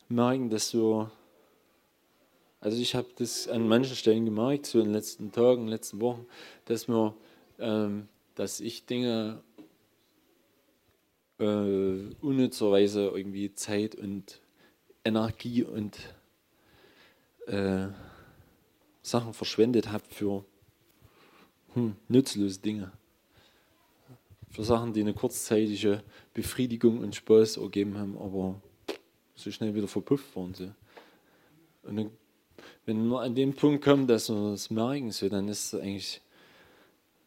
merken, 0.10 0.50
dass 0.50 0.74
wir, 0.74 1.12
also 2.60 2.82
ich 2.82 2.96
habe 2.96 3.08
das 3.18 3.48
an 3.48 3.68
manchen 3.68 3.96
Stellen 3.96 4.26
gemerkt, 4.26 4.66
so 4.66 4.80
in 4.80 4.86
den 4.86 4.94
letzten 4.94 5.32
Tagen, 5.32 5.62
in 5.62 5.68
den 5.68 5.74
letzten 5.74 6.02
Wochen, 6.02 6.26
dass 6.66 6.88
wir, 6.88 7.16
ähm, 7.60 8.08
dass 8.36 8.60
ich 8.60 8.86
Dinge 8.86 9.42
äh, 11.40 12.14
unnützerweise 12.22 13.08
irgendwie 13.08 13.54
Zeit 13.54 13.96
und 13.96 14.42
Energie 15.04 15.64
und 15.64 15.98
äh, 17.48 17.88
Sachen 19.02 19.34
verschwendet 19.34 19.92
habe 19.92 20.04
für 20.10 20.46
hm, 21.74 21.96
nutzlose 22.08 22.60
Dinge. 22.60 22.92
Für 24.52 24.64
Sachen, 24.64 24.92
die 24.94 25.00
eine 25.00 25.14
kurzzeitige 25.14 26.04
Befriedigung 26.34 27.00
und 27.00 27.16
Spaß 27.16 27.58
ergeben 27.58 27.98
haben, 27.98 28.18
aber 28.18 28.62
so 29.36 29.50
schnell 29.50 29.74
wieder 29.74 29.88
verpufft 29.88 30.36
waren. 30.36 30.54
So. 30.54 30.72
Und 31.84 31.96
dann, 31.96 32.12
wenn 32.86 33.08
wir 33.08 33.22
an 33.22 33.34
den 33.34 33.56
Punkt 33.56 33.84
kommen, 33.84 34.08
dass 34.08 34.30
wir 34.30 34.52
das 34.52 34.70
merken, 34.70 35.12
so, 35.12 35.30
dann 35.30 35.48
ist 35.48 35.74
es 35.74 35.80
eigentlich 35.80 36.22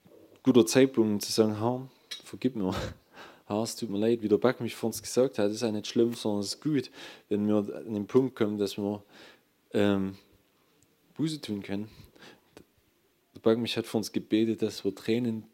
ein 0.04 0.38
guter 0.42 0.66
Zeitpunkt 0.66 1.22
zu 1.22 1.32
sagen, 1.32 1.58
Herr, 1.58 1.88
vergib 2.24 2.56
mir 2.56 2.74
ah, 3.46 3.62
es 3.62 3.76
tut 3.76 3.90
mir 3.90 3.98
leid, 3.98 4.22
wie 4.22 4.28
der 4.28 4.38
Back 4.38 4.60
mich 4.60 4.74
vor 4.74 4.88
uns 4.88 5.02
gesagt 5.02 5.38
hat, 5.38 5.50
ist 5.50 5.62
ja 5.62 5.72
nicht 5.72 5.87
schlimm, 5.87 6.14
sondern 6.14 6.40
es 6.40 6.54
ist 6.54 6.62
gut, 6.62 6.90
wenn 7.28 7.46
wir 7.48 7.56
an 7.56 7.94
den 7.94 8.06
Punkt 8.06 8.37
kommen, 8.37 8.58
dass 8.58 8.76
wir 8.76 9.02
ähm, 9.72 10.16
Buße 11.16 11.40
tun 11.40 11.62
können. 11.62 11.88
Der 13.34 13.40
Back 13.40 13.58
mich 13.58 13.76
hat 13.76 13.87
vor 13.87 13.98
uns 13.98 14.12
gebetet, 14.12 14.62
dass 14.62 14.84
wir 14.84 14.94
Tränen 14.94 15.44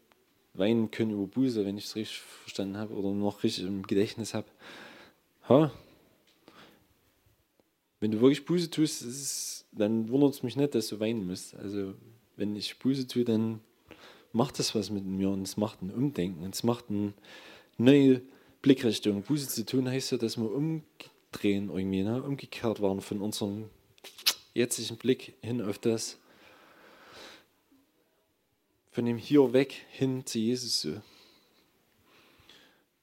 weinen 0.53 0.91
können 0.91 1.11
über 1.11 1.27
Buße, 1.27 1.65
wenn 1.65 1.77
ich 1.77 1.85
es 1.85 1.95
richtig 1.95 2.19
verstanden 2.19 2.77
habe 2.77 2.93
oder 2.93 3.11
noch 3.11 3.43
richtig 3.43 3.65
im 3.65 3.83
Gedächtnis 3.83 4.33
habe. 4.33 4.47
Ha? 5.49 5.71
wenn 8.01 8.11
du 8.11 8.19
wirklich 8.19 8.45
Buße 8.45 8.69
tust, 8.69 9.03
ist, 9.03 9.65
dann 9.71 10.09
wundert 10.09 10.33
es 10.33 10.43
mich 10.43 10.57
nicht, 10.57 10.75
dass 10.75 10.89
du 10.89 10.99
weinen 10.99 11.25
musst. 11.25 11.55
Also 11.55 11.93
wenn 12.35 12.55
ich 12.55 12.77
Buße 12.79 13.07
tue, 13.07 13.23
dann 13.23 13.61
macht 14.33 14.59
das 14.59 14.75
was 14.75 14.89
mit 14.89 15.05
mir 15.05 15.29
und 15.29 15.43
es 15.43 15.55
macht 15.55 15.81
ein 15.81 15.91
Umdenken, 15.91 16.43
es 16.51 16.63
macht 16.63 16.85
eine 16.89 17.13
neue 17.77 18.21
Blickrichtung. 18.63 19.21
Buße 19.21 19.47
zu 19.47 19.65
tun 19.65 19.87
heißt 19.87 20.11
ja, 20.11 20.17
dass 20.17 20.37
wir 20.37 20.51
umdrehen 20.51 21.69
irgendwie, 21.69 22.01
ne? 22.01 22.23
umgekehrt 22.23 22.81
waren 22.81 23.01
von 23.01 23.21
unserem 23.21 23.69
jetzigen 24.55 24.97
Blick 24.97 25.35
hin 25.41 25.61
auf 25.61 25.77
das, 25.77 26.17
von 28.91 29.05
dem 29.05 29.17
Hier 29.17 29.53
weg 29.53 29.73
hin 29.89 30.25
zu 30.25 30.39
Jesus 30.39 30.81
so. 30.81 31.01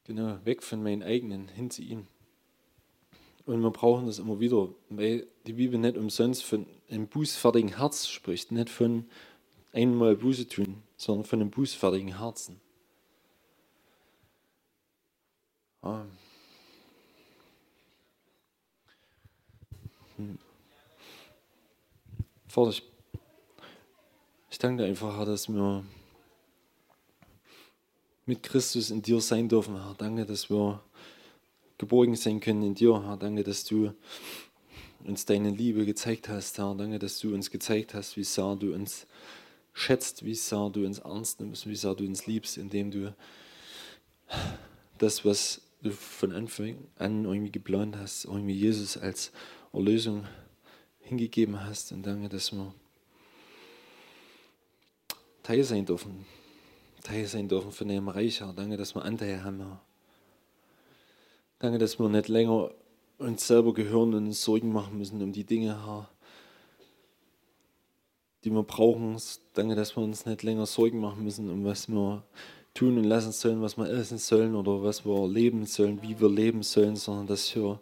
Genau, 0.04 0.38
weg 0.44 0.62
von 0.62 0.82
meinen 0.82 1.02
eigenen 1.02 1.48
hin 1.48 1.70
zu 1.70 1.82
ihm. 1.82 2.06
Und 3.44 3.62
wir 3.62 3.70
brauchen 3.70 4.06
das 4.06 4.18
immer 4.18 4.40
wieder, 4.40 4.68
weil 4.90 5.26
die 5.46 5.54
Bibel 5.54 5.78
nicht 5.78 5.96
umsonst 5.96 6.44
von 6.44 6.66
einem 6.90 7.08
bußfertigen 7.08 7.76
Herz 7.78 8.06
spricht, 8.06 8.52
nicht 8.52 8.68
von 8.68 9.06
einmal 9.72 10.16
Buße 10.16 10.48
tun, 10.48 10.82
sondern 10.96 11.24
von 11.24 11.40
einem 11.40 11.50
bußfertigen 11.50 12.18
Herzen. 12.18 12.60
Ah. 15.80 16.04
Hm. 20.16 20.38
Vater, 22.48 22.70
ich, 22.70 22.82
ich 24.58 24.60
danke 24.60 24.82
einfach, 24.82 25.16
Herr, 25.16 25.24
dass 25.24 25.48
wir 25.48 25.84
mit 28.26 28.42
Christus 28.42 28.90
in 28.90 29.02
dir 29.02 29.20
sein 29.20 29.48
dürfen, 29.48 29.76
Herr. 29.76 29.94
Danke, 29.96 30.26
dass 30.26 30.50
wir 30.50 30.82
geborgen 31.78 32.16
sein 32.16 32.40
können 32.40 32.64
in 32.64 32.74
dir, 32.74 33.00
Herr. 33.04 33.16
Danke, 33.16 33.44
dass 33.44 33.62
du 33.62 33.94
uns 35.04 35.24
deine 35.26 35.50
Liebe 35.50 35.86
gezeigt 35.86 36.28
hast, 36.28 36.58
Herr. 36.58 36.74
Danke, 36.74 36.98
dass 36.98 37.20
du 37.20 37.32
uns 37.32 37.52
gezeigt 37.52 37.94
hast, 37.94 38.16
wie 38.16 38.24
sehr 38.24 38.56
du 38.56 38.74
uns 38.74 39.06
schätzt, 39.74 40.24
wie 40.24 40.34
sehr 40.34 40.70
du 40.70 40.84
uns 40.84 40.98
ernst 40.98 41.38
nimmst, 41.38 41.68
wie 41.68 41.76
sehr 41.76 41.94
du 41.94 42.04
uns 42.04 42.26
liebst, 42.26 42.58
indem 42.58 42.90
du 42.90 43.14
das, 44.98 45.24
was 45.24 45.60
du 45.82 45.92
von 45.92 46.32
Anfang 46.32 46.78
an 46.96 47.26
irgendwie 47.26 47.52
geplant 47.52 47.96
hast, 47.96 48.24
irgendwie 48.24 48.54
Jesus 48.54 48.96
als 48.96 49.30
Erlösung 49.72 50.26
hingegeben 50.98 51.64
hast. 51.64 51.92
Und 51.92 52.02
danke, 52.02 52.28
dass 52.28 52.50
wir 52.50 52.74
Teil 55.48 55.64
sein 55.64 55.86
dürfen. 55.86 56.26
Teil 57.02 57.24
sein 57.24 57.48
dürfen 57.48 57.72
von 57.72 57.88
dem 57.88 58.08
Reich, 58.08 58.40
Herr. 58.40 58.52
Danke, 58.52 58.76
dass 58.76 58.94
wir 58.94 59.02
Anteil 59.02 59.42
haben, 59.42 59.60
Herr. 59.60 59.80
Danke, 61.58 61.78
dass 61.78 61.98
wir 61.98 62.06
nicht 62.10 62.28
länger 62.28 62.70
uns 63.16 63.46
selber 63.46 63.72
gehören 63.72 64.12
und 64.12 64.26
uns 64.26 64.44
Sorgen 64.44 64.70
machen 64.70 64.98
müssen 64.98 65.22
um 65.22 65.32
die 65.32 65.44
Dinge, 65.44 65.86
Herr, 65.86 66.10
die 68.44 68.50
wir 68.50 68.62
brauchen. 68.62 69.16
Danke, 69.54 69.74
dass 69.74 69.96
wir 69.96 70.02
uns 70.02 70.26
nicht 70.26 70.42
länger 70.42 70.66
Sorgen 70.66 71.00
machen 71.00 71.24
müssen, 71.24 71.48
um 71.48 71.64
was 71.64 71.88
wir 71.88 72.22
tun 72.74 72.98
und 72.98 73.04
lassen 73.04 73.32
sollen, 73.32 73.62
was 73.62 73.78
wir 73.78 73.88
essen 73.88 74.18
sollen 74.18 74.54
oder 74.54 74.82
was 74.82 75.06
wir 75.06 75.26
leben 75.26 75.64
sollen, 75.64 76.02
wie 76.02 76.20
wir 76.20 76.28
leben 76.28 76.62
sollen, 76.62 76.96
sondern 76.96 77.26
dass 77.26 77.56
wir 77.56 77.80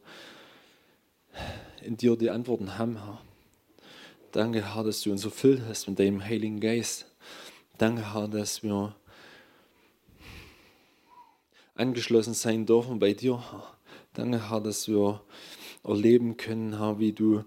in 1.83 1.97
dir 1.97 2.15
die 2.15 2.31
Antworten 2.31 2.79
haben, 2.79 3.05
Herr. 3.05 3.21
Danke, 4.31 4.73
Herr, 4.73 4.85
dass 4.85 5.01
du 5.01 5.11
uns 5.11 5.25
erfüllt 5.25 5.63
hast 5.69 5.89
mit 5.89 5.99
deinem 5.99 6.23
Heiligen 6.23 6.61
Geist. 6.61 7.06
Danke, 7.79 8.15
Herr, 8.15 8.27
dass 8.27 8.63
wir 8.63 8.95
angeschlossen 11.75 12.33
sein 12.33 12.65
dürfen 12.65 12.99
bei 12.99 13.13
dir. 13.13 13.43
Danke, 14.15 14.49
Herr, 14.49 14.63
dass 14.63 14.89
wir 14.89 15.21
erleben 15.85 16.39
können, 16.39 16.79
Herr, 16.79 16.99
wie 16.99 17.13
du 17.13 17.45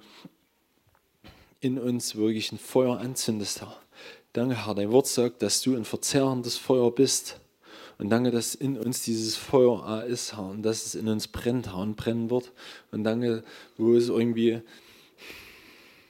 in 1.62 1.80
uns 1.80 2.16
wirklich 2.16 2.52
ein 2.52 2.60
Feuer 2.60 3.00
anzündest, 3.00 3.62
Herr. 3.62 3.76
Danke, 4.34 4.68
Herr, 4.68 4.76
dein 4.76 4.92
Wort 4.92 5.08
sagt, 5.08 5.42
dass 5.42 5.62
du 5.64 5.76
ein 5.76 5.84
verzehrendes 5.84 6.58
Feuer 6.58 6.94
bist. 6.94 7.40
Und 7.98 8.12
danke, 8.12 8.30
dass 8.30 8.54
in 8.54 8.78
uns 8.78 9.02
dieses 9.02 9.36
Feuer 9.36 10.04
ist, 10.04 10.38
Herr, 10.38 10.52
und 10.52 10.62
dass 10.62 10.86
es 10.86 10.94
in 10.94 11.08
uns 11.08 11.28
brennt, 11.28 11.70
Herr, 11.70 11.80
und 11.80 11.96
brennen 11.96 12.30
wird. 12.30 12.52
Und 12.92 13.04
danke, 13.04 13.44
wo 13.78 13.96
es 13.96 14.10
irgendwie 14.10 14.62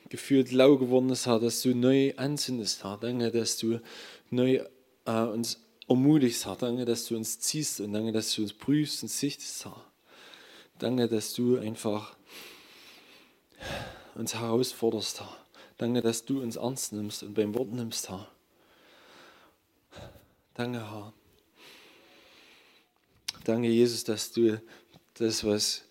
gefühlt 0.10 0.52
lau 0.52 0.78
geworden 0.78 1.10
ist, 1.10 1.28
dass 1.28 1.62
du 1.62 1.74
neu 1.76 2.14
anzündest, 2.18 2.84
Herr. 2.84 2.98
Danke, 2.98 3.32
dass 3.32 3.58
du 3.58 3.80
neu 4.30 4.64
äh, 5.06 5.24
uns 5.24 5.60
ermutigst, 5.88 6.46
Herr. 6.46 6.56
Danke, 6.56 6.86
dass 6.86 7.06
du 7.06 7.16
uns 7.16 7.40
ziehst 7.40 7.80
und 7.80 7.94
danke, 7.94 8.12
dass 8.12 8.34
du 8.34 8.42
uns 8.42 8.54
prüfst 8.54 9.04
und 9.04 9.10
sichtest, 9.10 9.66
Herr. 9.66 9.86
Danke, 10.80 11.08
dass 11.08 11.34
du 11.34 11.58
einfach 11.58 12.16
uns 14.16 14.34
herausforderst, 14.34 15.22
Herr. 15.22 15.38
Danke, 15.78 16.02
dass 16.02 16.26
du 16.26 16.42
uns 16.42 16.58
ernst 16.58 16.94
nimmst 16.94 17.24
und 17.24 17.34
beim 17.34 17.54
Wort 17.56 17.72
nimmst, 17.72 18.10
Herr. 18.10 18.30
Danke, 20.56 20.80
Herr. 20.80 21.14
Danke, 23.46 23.70
Jesus, 23.70 24.04
dass 24.04 24.32
du 24.32 24.62
das, 25.16 25.44
was 25.44 25.84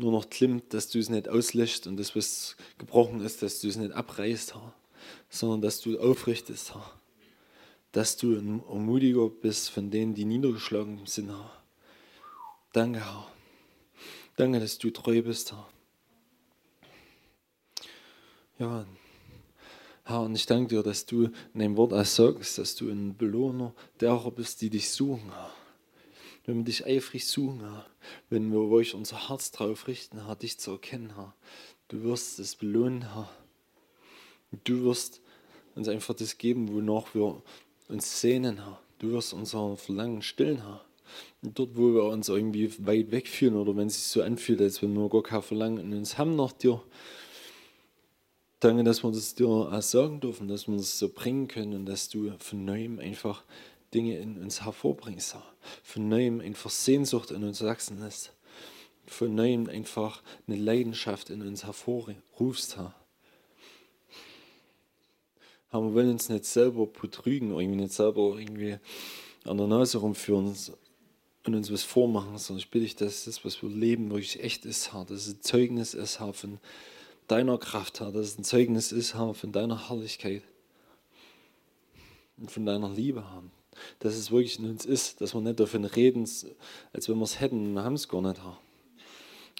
nur 0.00 0.12
noch 0.12 0.30
klimmt, 0.30 0.74
dass 0.74 0.88
du 0.88 0.98
es 0.98 1.08
nicht 1.08 1.28
auslöscht 1.28 1.86
und 1.86 1.96
das, 1.96 2.16
was 2.16 2.56
gebrochen 2.78 3.20
ist, 3.20 3.42
dass 3.42 3.60
du 3.60 3.68
es 3.68 3.76
nicht 3.76 3.92
abreißt, 3.92 4.54
Herr, 4.54 4.74
sondern 5.28 5.62
dass 5.62 5.80
du 5.80 5.98
aufrichtest, 5.98 6.74
Herr. 6.74 6.90
Dass 7.92 8.16
du 8.16 8.32
ein 8.36 8.62
Ermutiger 8.68 9.28
bist 9.28 9.70
von 9.70 9.90
denen, 9.90 10.14
die 10.14 10.24
niedergeschlagen 10.24 11.06
sind, 11.06 11.28
Herr. 11.28 11.62
Danke, 12.72 13.00
Herr. 13.00 13.26
Danke, 14.36 14.60
dass 14.60 14.78
du 14.78 14.90
treu 14.90 15.22
bist, 15.22 15.52
Herr. 15.52 15.68
Ja, 18.58 18.86
Herr, 20.04 20.22
und 20.22 20.34
ich 20.34 20.46
danke 20.46 20.74
dir, 20.74 20.82
dass 20.82 21.06
du 21.06 21.24
in 21.54 21.60
deinem 21.60 21.76
Wort 21.76 21.92
auch 21.92 22.04
sagst, 22.04 22.58
dass 22.58 22.74
du 22.74 22.90
ein 22.90 23.16
Belohner 23.16 23.74
derer 24.00 24.30
bist, 24.30 24.60
die 24.60 24.70
dich 24.70 24.90
suchen, 24.90 25.30
Herr. 25.32 25.59
Wenn 26.50 26.56
wir 26.56 26.64
dich 26.64 26.84
eifrig 26.84 27.28
suchen, 27.28 27.60
Herr, 27.60 27.86
wenn 28.28 28.50
wir 28.50 28.58
euch 28.58 28.96
unser 28.96 29.28
Herz 29.28 29.52
drauf 29.52 29.86
richten, 29.86 30.26
Herr, 30.26 30.34
dich 30.34 30.58
zu 30.58 30.72
erkennen, 30.72 31.14
Herr, 31.14 31.32
du 31.86 32.02
wirst 32.02 32.40
es 32.40 32.56
belohnen, 32.56 33.14
Herr. 33.14 33.30
Du 34.64 34.82
wirst 34.82 35.20
uns 35.76 35.86
einfach 35.86 36.12
das 36.12 36.38
geben, 36.38 36.74
wonach 36.74 37.14
wir 37.14 37.40
uns 37.86 38.20
sehnen, 38.20 38.56
Herr. 38.64 38.80
Du 38.98 39.12
wirst 39.12 39.32
unser 39.32 39.76
Verlangen 39.76 40.22
stillen, 40.22 40.62
Herr. 40.62 40.84
Und 41.40 41.56
dort, 41.56 41.76
wo 41.76 41.94
wir 41.94 42.02
uns 42.06 42.28
irgendwie 42.28 42.68
weit 42.84 43.12
wegfühlen 43.12 43.54
oder 43.54 43.76
wenn 43.76 43.86
es 43.86 43.94
sich 43.94 44.06
so 44.08 44.20
anfühlt, 44.20 44.60
als 44.60 44.82
wenn 44.82 44.92
wir 44.94 45.08
gar 45.08 45.22
kein 45.22 45.42
Verlangen 45.42 45.78
in 45.78 45.96
uns 45.96 46.18
haben 46.18 46.34
nach 46.34 46.50
dir, 46.50 46.82
Danke, 48.58 48.84
dass 48.84 49.04
wir 49.04 49.12
das 49.12 49.36
dir 49.36 49.46
auch 49.46 49.80
sagen 49.82 50.20
dürfen, 50.20 50.48
dass 50.48 50.68
wir 50.68 50.76
das 50.76 50.98
so 50.98 51.08
bringen 51.08 51.48
können 51.48 51.74
und 51.74 51.86
dass 51.86 52.10
du 52.10 52.32
von 52.40 52.64
neuem 52.66 52.98
einfach 52.98 53.44
Dinge 53.94 54.18
in 54.18 54.38
uns 54.38 54.64
hervorbringst. 54.64 55.36
Von 55.82 56.08
neuem 56.08 56.40
einfach 56.40 56.70
Sehnsucht 56.70 57.30
in 57.30 57.44
uns 57.44 57.62
wachsen 57.62 58.00
lässt. 58.00 58.32
Von 59.06 59.34
neuem 59.34 59.68
einfach 59.68 60.22
eine 60.46 60.56
Leidenschaft 60.56 61.30
in 61.30 61.42
uns 61.42 61.64
hervorrufst. 61.64 62.76
Herr. 62.76 62.94
wir 65.72 65.94
wollen 65.94 66.10
uns 66.10 66.28
nicht 66.28 66.44
selber 66.44 66.86
betrügen, 66.86 67.50
irgendwie 67.50 67.82
nicht 67.82 67.92
selber 67.92 68.38
irgendwie 68.38 68.78
an 69.44 69.56
der 69.56 69.66
Nase 69.66 69.98
rumführen 69.98 70.54
und 71.46 71.54
uns 71.54 71.72
was 71.72 71.82
vormachen, 71.82 72.36
sondern 72.38 72.60
ich 72.60 72.70
bitte 72.70 72.84
dich, 72.84 72.96
dass 72.96 73.24
das, 73.24 73.44
was 73.44 73.62
wir 73.62 73.70
leben, 73.70 74.10
wirklich 74.10 74.42
echt 74.42 74.64
ist, 74.66 74.92
Herr. 74.92 75.04
Dass 75.04 75.26
es 75.26 75.34
ein 75.34 75.40
Zeugnis 75.40 75.94
ist, 75.94 76.20
Herr, 76.20 76.32
von 76.32 76.58
deiner 77.26 77.58
Kraft, 77.58 78.00
Herr, 78.00 78.12
dass 78.12 78.26
es 78.26 78.38
ein 78.38 78.44
Zeugnis 78.44 78.92
ist, 78.92 79.14
Herr, 79.14 79.34
von 79.34 79.52
deiner 79.52 79.88
Herrlichkeit 79.88 80.42
und 82.36 82.50
von 82.50 82.66
deiner 82.66 82.90
Liebe, 82.90 83.22
Herr. 83.32 83.42
Dass 83.98 84.14
es 84.14 84.30
wirklich 84.30 84.58
in 84.58 84.68
uns 84.68 84.84
ist, 84.84 85.20
dass 85.20 85.34
wir 85.34 85.40
nicht 85.40 85.60
davon 85.60 85.84
reden, 85.84 86.22
als 86.22 87.08
wenn 87.08 87.18
wir 87.18 87.24
es 87.24 87.40
hätten, 87.40 87.72
wir 87.72 87.84
haben 87.84 87.94
es 87.94 88.08
gar 88.08 88.22
nicht. 88.22 88.40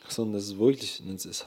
Sondern 0.08 0.34
dass 0.34 0.44
es 0.44 0.58
wirklich 0.58 1.00
in 1.00 1.10
uns 1.10 1.24
ist. 1.24 1.46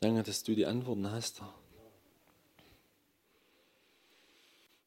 Danke, 0.00 0.22
dass 0.22 0.42
du 0.42 0.54
die 0.54 0.66
Antworten 0.66 1.10
hast. 1.10 1.42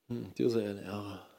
Hm, 0.07 0.33
dir 0.35 0.49
sei 0.49 0.69
eine 0.69 0.81
Ehre. 0.83 1.34